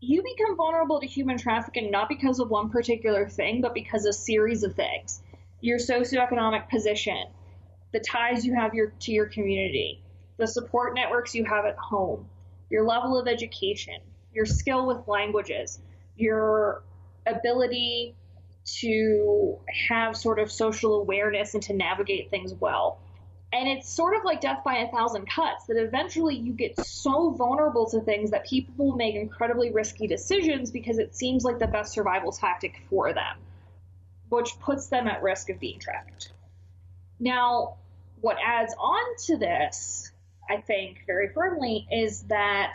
[0.00, 4.10] You become vulnerable to human trafficking not because of one particular thing, but because of
[4.10, 5.22] a series of things.
[5.60, 7.26] Your socioeconomic position,
[7.92, 10.02] the ties you have your, to your community,
[10.38, 12.26] the support networks you have at home,
[12.70, 14.00] your level of education,
[14.32, 15.80] your skill with languages,
[16.16, 16.82] your
[17.26, 18.14] ability
[18.64, 19.58] to
[19.88, 23.00] have sort of social awareness and to navigate things well.
[23.52, 27.30] And it's sort of like death by a thousand cuts that eventually you get so
[27.30, 31.66] vulnerable to things that people will make incredibly risky decisions because it seems like the
[31.66, 33.38] best survival tactic for them,
[34.28, 36.32] which puts them at risk of being trafficked.
[37.18, 37.76] Now,
[38.20, 40.12] what adds on to this
[40.50, 42.74] I think, very firmly is that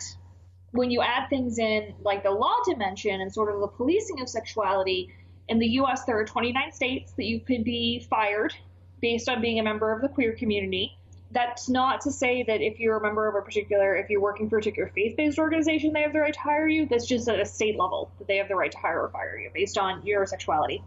[0.70, 4.28] when you add things in like the law dimension and sort of the policing of
[4.28, 5.12] sexuality,
[5.48, 8.54] in the US, there are 29 states that you could be fired
[9.00, 10.96] based on being a member of the queer community.
[11.32, 14.48] That's not to say that if you're a member of a particular, if you're working
[14.48, 16.86] for a particular faith based organization, they have the right to hire you.
[16.86, 19.38] That's just at a state level that they have the right to hire or fire
[19.38, 20.82] you based on your sexuality.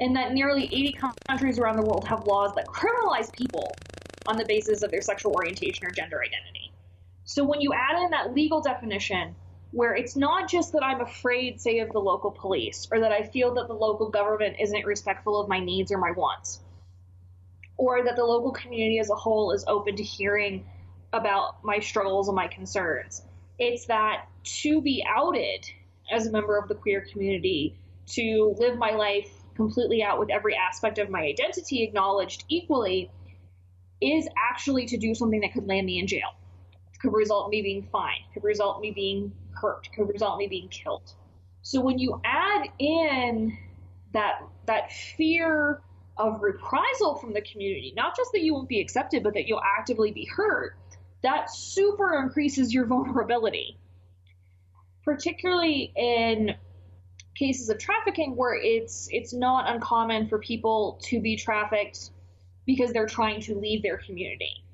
[0.00, 0.98] And that nearly 80
[1.28, 3.72] countries around the world have laws that criminalize people
[4.26, 6.72] on the basis of their sexual orientation or gender identity.
[7.24, 9.34] So when you add in that legal definition,
[9.70, 13.24] where it's not just that I'm afraid, say, of the local police, or that I
[13.24, 16.60] feel that the local government isn't respectful of my needs or my wants,
[17.76, 20.64] or that the local community as a whole is open to hearing
[21.12, 23.22] about my struggles and my concerns.
[23.58, 24.26] It's that
[24.62, 25.64] to be outed
[26.10, 30.54] as a member of the queer community, to live my life completely out with every
[30.54, 33.10] aspect of my identity acknowledged equally,
[34.00, 36.34] is actually to do something that could land me in jail,
[37.00, 41.14] could result me being fined, could result me being hurt, could result me being killed.
[41.62, 43.56] So when you add in
[44.12, 45.80] that that fear
[46.16, 49.62] of reprisal from the community, not just that you won't be accepted, but that you'll
[49.78, 50.76] actively be hurt,
[51.22, 53.78] that super increases your vulnerability.
[55.04, 56.54] particularly in
[57.36, 62.10] cases of trafficking where it's it's not uncommon for people to be trafficked
[62.66, 64.64] because they're trying to leave their community.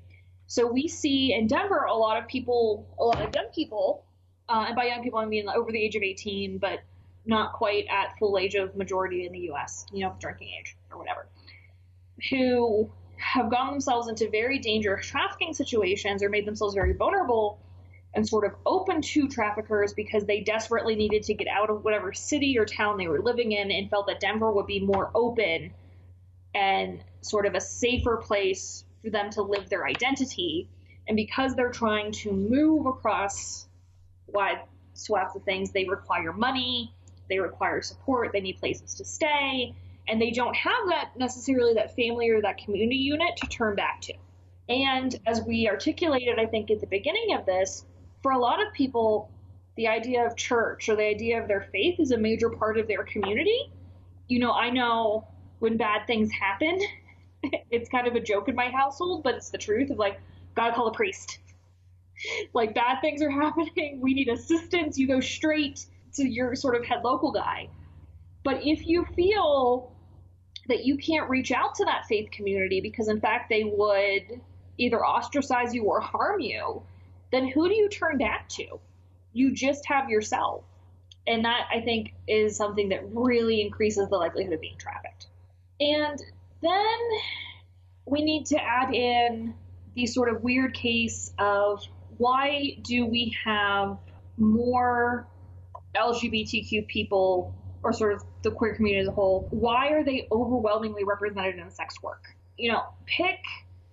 [0.47, 4.05] So we see in Denver a lot of people, a lot of young people,
[4.49, 6.79] uh, and by young people I mean over the age of 18, but
[7.25, 9.85] not quite at full age of majority in the U.S.
[9.91, 11.27] You know, drinking age or whatever,
[12.29, 17.59] who have gotten themselves into very dangerous trafficking situations or made themselves very vulnerable
[18.13, 22.11] and sort of open to traffickers because they desperately needed to get out of whatever
[22.11, 25.71] city or town they were living in and felt that Denver would be more open
[26.53, 30.67] and sort of a safer place for them to live their identity.
[31.07, 33.67] And because they're trying to move across
[34.27, 34.59] wide
[34.93, 36.93] swaths of things, they require money,
[37.31, 39.73] they require support, they need places to stay,
[40.07, 44.01] and they don't have that necessarily that family or that community unit to turn back
[44.01, 44.13] to.
[44.69, 47.85] And as we articulated, I think, at the beginning of this,
[48.21, 49.29] for a lot of people,
[49.75, 52.87] the idea of church or the idea of their faith is a major part of
[52.87, 53.71] their community.
[54.27, 55.27] You know, I know
[55.59, 56.79] when bad things happen,
[57.71, 60.19] it's kind of a joke in my household, but it's the truth of like,
[60.55, 61.39] gotta call a priest.
[62.53, 66.85] like, bad things are happening, we need assistance, you go straight to your sort of
[66.85, 67.69] head local guy.
[68.43, 69.91] But if you feel
[70.67, 74.41] that you can't reach out to that faith community because, in fact, they would
[74.77, 76.81] either ostracize you or harm you,
[77.31, 78.79] then who do you turn back to?
[79.33, 80.63] You just have yourself.
[81.27, 85.27] And that, I think, is something that really increases the likelihood of being trafficked.
[85.79, 86.21] And
[86.61, 86.97] then
[88.05, 89.53] we need to add in
[89.95, 91.83] the sort of weird case of
[92.17, 93.97] why do we have
[94.37, 95.27] more
[95.95, 101.03] LGBTQ people, or sort of the queer community as a whole, why are they overwhelmingly
[101.03, 102.23] represented in sex work?
[102.57, 103.39] You know, pick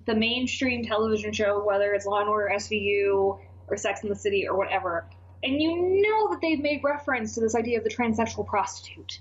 [0.06, 3.38] the mainstream television show, whether it's Law and Order SVU
[3.68, 5.08] or Sex in the City or whatever,
[5.42, 9.20] and you know that they've made reference to this idea of the transsexual prostitute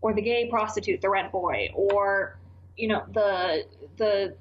[0.00, 2.38] or the gay prostitute, the rent boy, or
[2.76, 3.64] you know the
[3.96, 4.36] the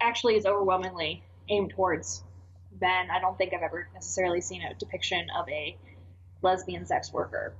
[0.00, 2.22] actually is overwhelmingly aimed towards
[2.80, 3.08] men.
[3.10, 5.76] I don't think I've ever necessarily seen a depiction of a
[6.42, 7.54] lesbian sex worker.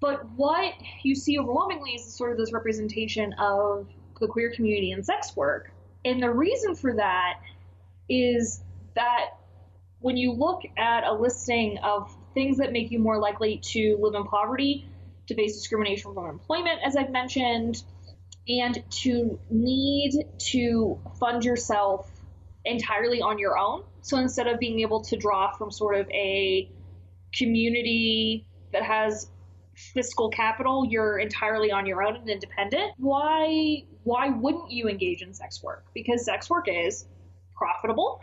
[0.00, 3.88] But what you see overwhelmingly is sort of this representation of
[4.20, 5.72] the queer community in sex work
[6.06, 7.40] and the reason for that
[8.08, 8.62] is
[8.94, 9.30] that
[9.98, 14.14] when you look at a listing of things that make you more likely to live
[14.14, 14.88] in poverty,
[15.26, 17.82] to face discrimination from employment, as I've mentioned,
[18.48, 22.08] and to need to fund yourself
[22.64, 23.82] entirely on your own.
[24.02, 26.70] So instead of being able to draw from sort of a
[27.36, 29.30] community that has
[29.74, 32.92] fiscal capital, you're entirely on your own and independent.
[32.96, 35.84] Why why wouldn't you engage in sex work?
[35.94, 37.06] Because sex work is
[37.56, 38.22] profitable.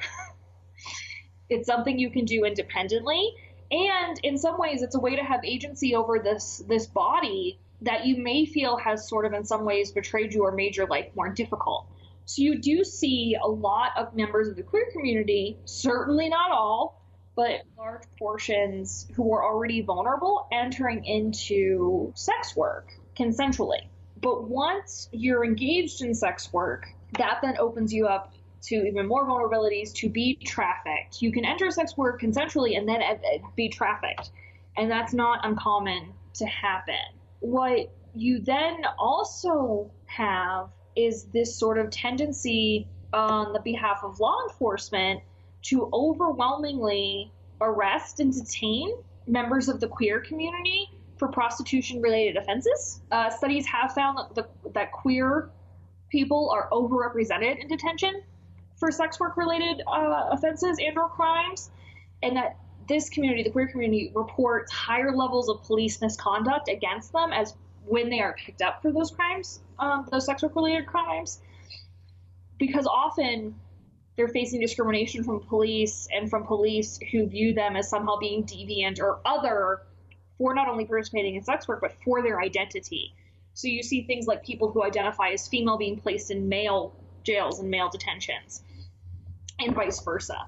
[1.49, 3.34] it's something you can do independently,
[3.72, 8.05] and in some ways it's a way to have agency over this this body that
[8.05, 11.07] you may feel has sort of in some ways betrayed you or made your life
[11.16, 11.88] more difficult.
[12.26, 17.03] So you do see a lot of members of the queer community, certainly not all,
[17.36, 23.88] but large portions who are already vulnerable entering into sex work consensually.
[24.21, 29.27] But once you're engaged in sex work, that then opens you up to even more
[29.27, 31.21] vulnerabilities to be trafficked.
[31.21, 34.31] You can enter sex work consensually and then uh, uh, be trafficked.
[34.77, 36.95] And that's not uncommon to happen.
[37.41, 44.38] What you then also have is this sort of tendency on the behalf of law
[44.47, 45.21] enforcement
[45.64, 48.93] to overwhelmingly arrest and detain
[49.28, 53.01] members of the queer community for prostitution related offenses.
[53.11, 55.49] Uh, studies have found that, the, that queer
[56.09, 58.22] people are overrepresented in detention
[58.76, 61.72] for sex work related uh, offenses and or crimes
[62.22, 62.57] and that
[62.88, 67.55] this community the queer community reports higher levels of police misconduct against them as
[67.86, 71.41] when they are picked up for those crimes um, those sex work related crimes
[72.59, 73.55] because often
[74.16, 78.99] they're facing discrimination from police and from police who view them as somehow being deviant
[78.99, 79.82] or other
[80.38, 83.14] for not only participating in sex work but for their identity.
[83.53, 87.59] So you see things like people who identify as female being placed in male jails
[87.59, 88.61] and male detentions,
[89.59, 90.47] and vice versa.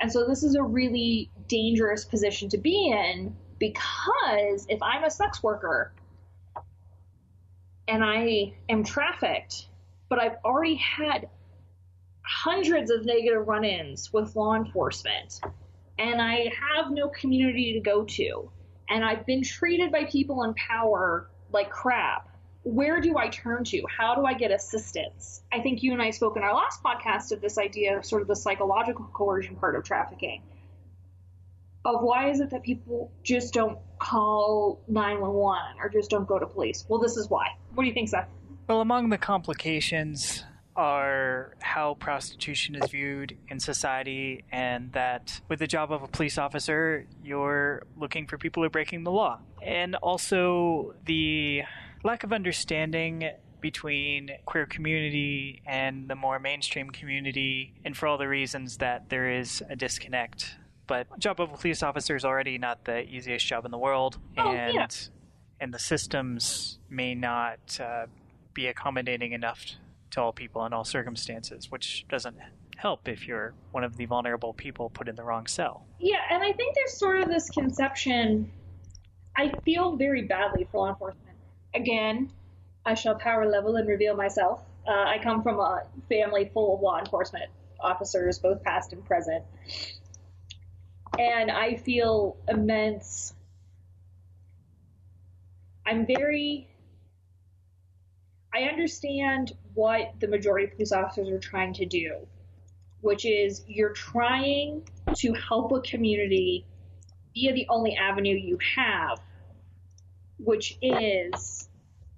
[0.00, 5.10] And so this is a really dangerous position to be in because if I'm a
[5.10, 5.92] sex worker
[7.86, 9.68] and I am trafficked,
[10.08, 11.28] but I've already had
[12.22, 15.40] hundreds of negative run ins with law enforcement,
[15.98, 18.50] and I have no community to go to,
[18.88, 22.28] and I've been treated by people in power like crap.
[22.64, 23.82] Where do I turn to?
[23.88, 25.42] How do I get assistance?
[25.52, 28.22] I think you and I spoke in our last podcast of this idea of sort
[28.22, 30.42] of the psychological coercion part of trafficking.
[31.84, 36.46] of why is it that people just don't call 911 or just don't go to
[36.46, 36.84] police?
[36.88, 37.48] Well, this is why.
[37.74, 38.28] What do you think, Seth?
[38.68, 40.44] Well, among the complications
[40.76, 46.38] are how prostitution is viewed in society, and that with the job of a police
[46.38, 49.38] officer, you're looking for people who are breaking the law.
[49.62, 51.62] And also the
[52.04, 58.28] lack of understanding between queer community and the more mainstream community, and for all the
[58.28, 60.56] reasons that there is a disconnect.
[60.88, 64.18] But job of a police officer is already not the easiest job in the world,
[64.36, 64.86] Oh, and yeah.
[65.60, 68.06] and the systems may not uh,
[68.52, 69.64] be accommodating enough
[70.12, 72.36] to all people in all circumstances, which doesn't
[72.76, 75.86] help if you're one of the vulnerable people put in the wrong cell.
[75.98, 78.50] Yeah, and I think there's sort of this conception.
[79.36, 81.36] I feel very badly for law enforcement.
[81.74, 82.30] Again,
[82.84, 84.62] I shall power level and reveal myself.
[84.86, 87.50] Uh, I come from a family full of law enforcement
[87.80, 89.44] officers, both past and present.
[91.18, 93.34] And I feel immense.
[95.86, 96.68] I'm very.
[98.54, 102.26] I understand what the majority of police officers are trying to do,
[103.00, 104.82] which is you're trying
[105.14, 106.64] to help a community
[107.34, 109.20] via the only avenue you have,
[110.38, 111.68] which is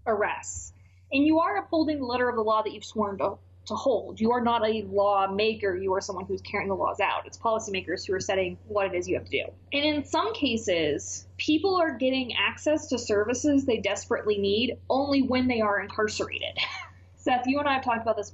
[0.06, 0.72] arrests.
[1.12, 3.36] And you are upholding the letter of the law that you've sworn to,
[3.66, 4.20] to hold.
[4.20, 7.26] You are not a lawmaker, you are someone who's carrying the laws out.
[7.26, 9.44] It's policymakers who are setting what it is you have to do.
[9.72, 15.46] And in some cases, people are getting access to services they desperately need only when
[15.46, 16.58] they are incarcerated.
[17.24, 18.30] Seth, you and I have talked about this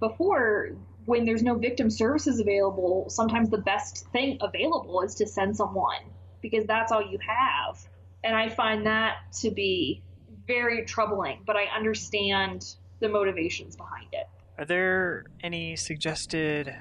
[0.00, 0.70] before.
[1.04, 6.00] When there's no victim services available, sometimes the best thing available is to send someone
[6.42, 7.78] because that's all you have.
[8.24, 10.02] And I find that to be
[10.48, 14.26] very troubling, but I understand the motivations behind it.
[14.58, 16.74] Are there any suggested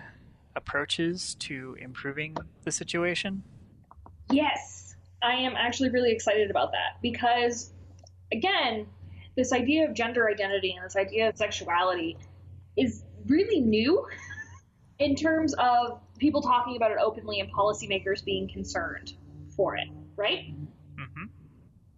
[0.55, 3.43] approaches to improving the situation?
[4.31, 7.71] Yes, I am actually really excited about that because,
[8.31, 8.87] again,
[9.35, 12.17] this idea of gender identity and this idea of sexuality
[12.77, 14.05] is really new
[14.99, 19.13] in terms of people talking about it openly and policymakers being concerned
[19.55, 20.53] for it, right?
[20.97, 21.25] hmm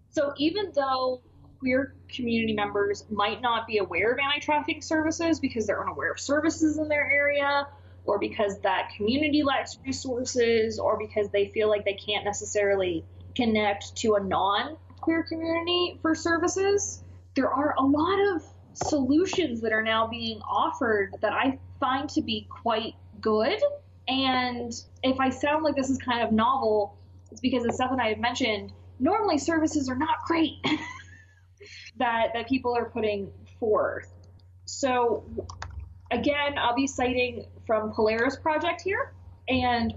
[0.10, 1.22] So even though
[1.60, 6.78] queer community members might not be aware of anti-trafficking services because they're unaware of services
[6.78, 7.68] in their area
[8.06, 13.04] or because that community lacks resources or because they feel like they can't necessarily
[13.36, 17.04] connect to a non-queer community for services
[17.38, 22.22] there are a lot of solutions that are now being offered that I find to
[22.22, 23.60] be quite good
[24.10, 24.74] and
[25.04, 26.98] if I sound like this is kind of novel
[27.32, 30.56] it's because as Seth and I have mentioned normally services are not great
[32.00, 34.14] that that people are putting forth.
[34.66, 35.26] So
[36.12, 39.14] again, I'll be citing from Polaris Project here,
[39.48, 39.94] and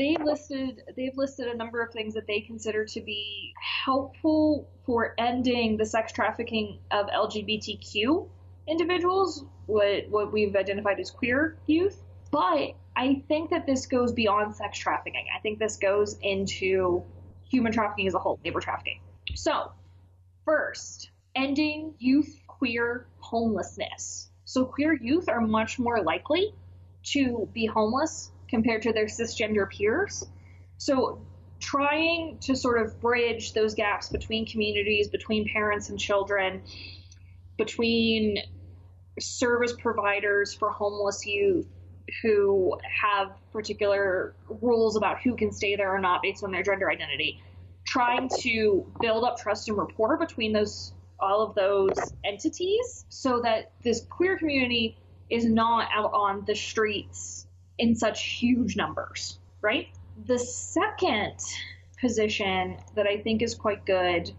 [0.00, 3.52] they listed they've listed a number of things that they consider to be
[3.84, 8.26] helpful for ending the sex trafficking of LGBTQ
[8.66, 12.02] individuals, what what we've identified as queer youth.
[12.30, 15.26] But I think that this goes beyond sex trafficking.
[15.36, 17.04] I think this goes into
[17.50, 19.00] human trafficking as a whole, labor trafficking.
[19.34, 19.70] So,
[20.46, 24.30] first, ending youth queer homelessness.
[24.46, 26.54] So, queer youth are much more likely
[27.02, 30.26] to be homeless compared to their cisgender peers.
[30.76, 31.22] So,
[31.60, 36.62] trying to sort of bridge those gaps between communities, between parents and children,
[37.56, 38.38] between
[39.18, 41.66] service providers for homeless youth
[42.22, 46.90] who have particular rules about who can stay there or not based on their gender
[46.90, 47.40] identity
[47.86, 53.72] trying to build up trust and rapport between those all of those entities so that
[53.82, 54.96] this queer community
[55.28, 57.46] is not out on the streets
[57.80, 59.88] in such huge numbers right?
[60.26, 61.36] The second
[62.00, 64.30] position that i think is quite good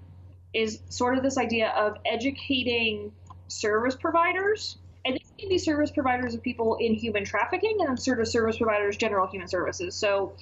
[0.51, 3.11] is sort of this idea of educating
[3.47, 4.77] service providers.
[5.05, 8.57] And these can be service providers of people in human trafficking and sort of service
[8.57, 9.95] providers general human services.
[9.95, 10.33] So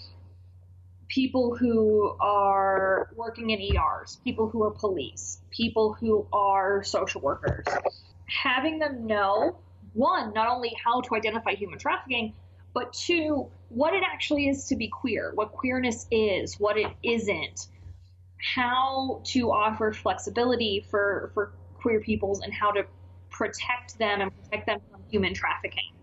[1.09, 7.65] people who are working in ERs, people who are police, people who are social workers,
[8.25, 9.57] having them know
[9.93, 12.33] one, not only how to identify human trafficking,
[12.73, 17.67] but two, what it actually is to be queer, what queerness is, what it isn't,
[18.55, 22.85] how to offer flexibility for, for queer peoples, and how to
[23.29, 25.93] protect them and protect them from human trafficking.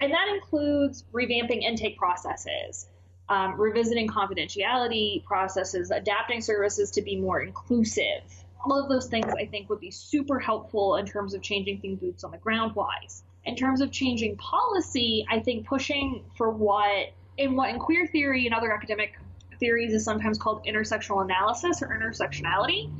[0.00, 2.88] And that includes revamping intake processes,
[3.28, 8.22] um, revisiting confidentiality processes, adapting services to be more inclusive.
[8.64, 12.00] All of those things I think would be super helpful in terms of changing things
[12.00, 13.22] boots on the ground wise.
[13.44, 18.46] In terms of changing policy, I think pushing for what in what in queer theory
[18.46, 19.18] and other academic
[19.58, 22.90] theories is sometimes called intersectional analysis or intersectionality,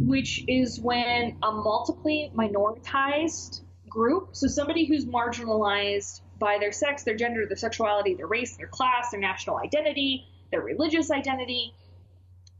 [0.00, 7.16] which is when a multiply minoritized group, so somebody who's marginalized by their sex, their
[7.16, 11.74] gender, their sexuality, their race, their class, their national identity, their religious identity,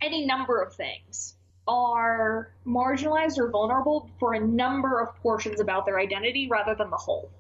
[0.01, 1.36] any number of things,
[1.69, 6.97] are marginalized or vulnerable for a number of portions about their identity rather than the
[6.97, 7.31] whole.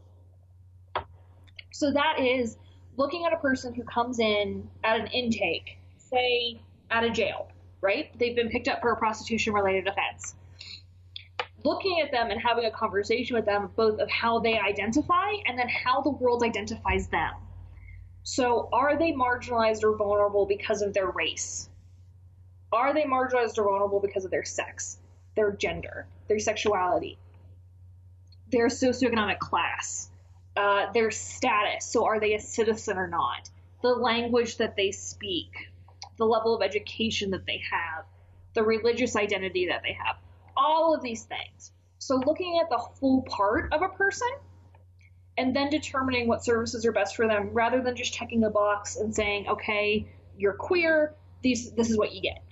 [1.72, 2.56] So that is
[2.96, 6.60] looking at a person who comes in at an intake, say
[6.90, 7.48] at a jail,
[7.80, 8.16] right?
[8.18, 10.34] They've been picked up for a prostitution related offense.
[11.64, 15.58] Looking at them and having a conversation with them both of how they identify and
[15.58, 17.32] then how the world identifies them.
[18.22, 21.68] So, are they marginalized or vulnerable because of their race?
[22.76, 24.98] Are they marginalized or vulnerable because of their sex,
[25.34, 27.16] their gender, their sexuality,
[28.52, 30.10] their socioeconomic class,
[30.58, 31.86] uh, their status?
[31.86, 33.48] So, are they a citizen or not?
[33.80, 35.70] The language that they speak,
[36.18, 38.04] the level of education that they have,
[38.52, 40.16] the religious identity that they have,
[40.54, 41.72] all of these things.
[41.98, 44.28] So, looking at the full part of a person
[45.38, 48.96] and then determining what services are best for them rather than just checking a box
[48.96, 50.06] and saying, okay,
[50.36, 51.14] you're queer,
[51.46, 52.42] these, this is what you get.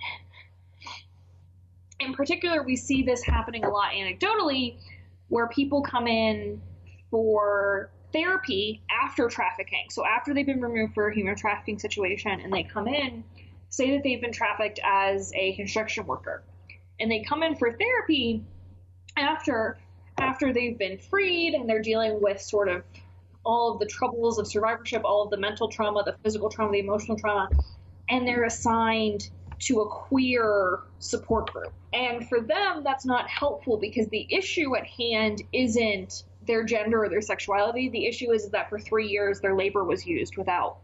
[1.99, 4.77] In particular, we see this happening a lot anecdotally
[5.27, 6.61] where people come in
[7.11, 9.87] for therapy after trafficking.
[9.89, 13.23] So, after they've been removed for a human trafficking situation and they come in,
[13.69, 16.43] say that they've been trafficked as a construction worker,
[16.99, 18.43] and they come in for therapy
[19.17, 19.77] after
[20.17, 22.83] after they've been freed and they're dealing with sort of
[23.45, 26.79] all of the troubles of survivorship, all of the mental trauma, the physical trauma, the
[26.79, 27.49] emotional trauma,
[28.09, 29.29] and they're assigned
[29.59, 31.73] to a queer support group.
[31.93, 37.09] And for them, that's not helpful because the issue at hand isn't their gender or
[37.09, 37.89] their sexuality.
[37.89, 40.77] The issue is that for three years, their labor was used without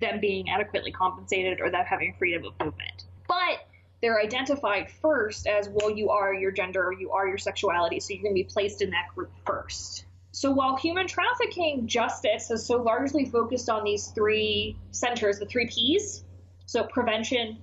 [0.00, 3.04] them being adequately compensated or them having freedom of movement.
[3.28, 3.66] But
[4.00, 8.12] they're identified first as, well, you are your gender or you are your sexuality, so
[8.12, 10.06] you're going to be placed in that group first.
[10.32, 15.68] So while human trafficking justice has so largely focused on these three centers, the three
[15.68, 16.23] P's,
[16.66, 17.58] so prevention,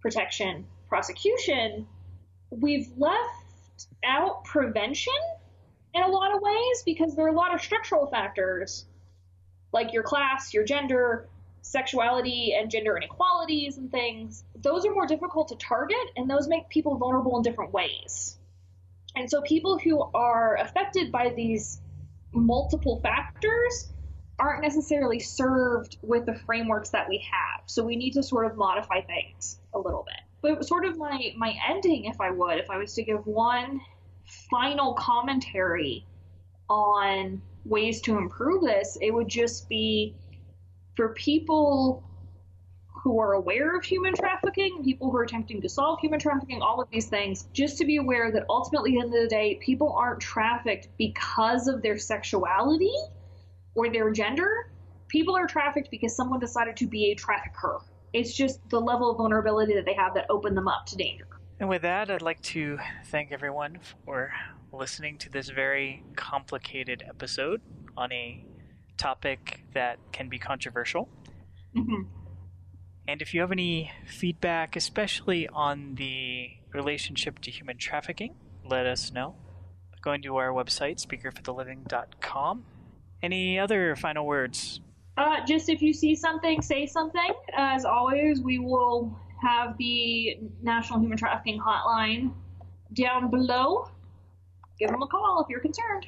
[0.00, 1.86] protection, prosecution,
[2.50, 5.12] we've left out prevention
[5.94, 8.86] in a lot of ways because there are a lot of structural factors
[9.72, 11.28] like your class, your gender,
[11.62, 16.68] sexuality and gender inequalities and things, those are more difficult to target and those make
[16.68, 18.36] people vulnerable in different ways.
[19.14, 21.80] And so people who are affected by these
[22.32, 23.91] multiple factors
[24.38, 27.62] aren't necessarily served with the frameworks that we have.
[27.66, 30.20] So we need to sort of modify things a little bit.
[30.40, 33.80] But sort of my my ending if I would, if I was to give one
[34.50, 36.06] final commentary
[36.68, 40.16] on ways to improve this, it would just be
[40.96, 42.02] for people
[43.02, 46.80] who are aware of human trafficking, people who are attempting to solve human trafficking, all
[46.80, 49.58] of these things, just to be aware that ultimately, at the end of the day,
[49.60, 52.94] people aren't trafficked because of their sexuality
[53.74, 54.70] or their gender.
[55.08, 57.80] People are trafficked because someone decided to be a trafficker.
[58.12, 61.26] It's just the level of vulnerability that they have that opened them up to danger.
[61.60, 64.32] And with that, I'd like to thank everyone for
[64.72, 67.60] listening to this very complicated episode
[67.96, 68.44] on a
[68.96, 71.08] topic that can be controversial.
[71.76, 72.08] Mm-hmm.
[73.08, 79.12] And if you have any feedback, especially on the relationship to human trafficking, let us
[79.12, 79.36] know.
[80.00, 82.64] Going to our website, speakerfortheliving.com.
[83.22, 84.80] Any other final words?
[85.16, 87.32] Uh, just if you see something, say something.
[87.56, 92.32] As always, we will have the National Human Trafficking Hotline
[92.94, 93.88] down below.
[94.78, 96.06] Give them a call if you're concerned.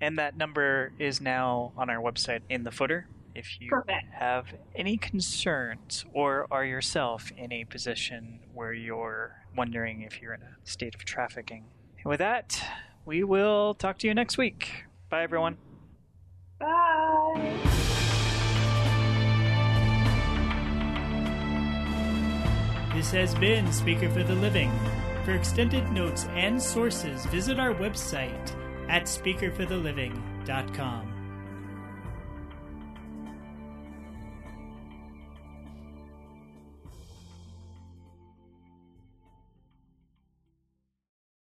[0.00, 3.08] And that number is now on our website in the footer.
[3.34, 4.04] If you Perfect.
[4.12, 4.46] have
[4.76, 10.56] any concerns or are yourself in a position where you're wondering if you're in a
[10.62, 11.64] state of trafficking.
[11.98, 12.62] And with that,
[13.04, 14.84] we will talk to you next week.
[15.10, 15.56] Bye, everyone.
[16.58, 16.84] Bye.
[22.94, 24.70] This has been Speaker for the Living.
[25.24, 28.52] For extended notes and sources, visit our website
[28.88, 31.13] at speakerfortheliving.com.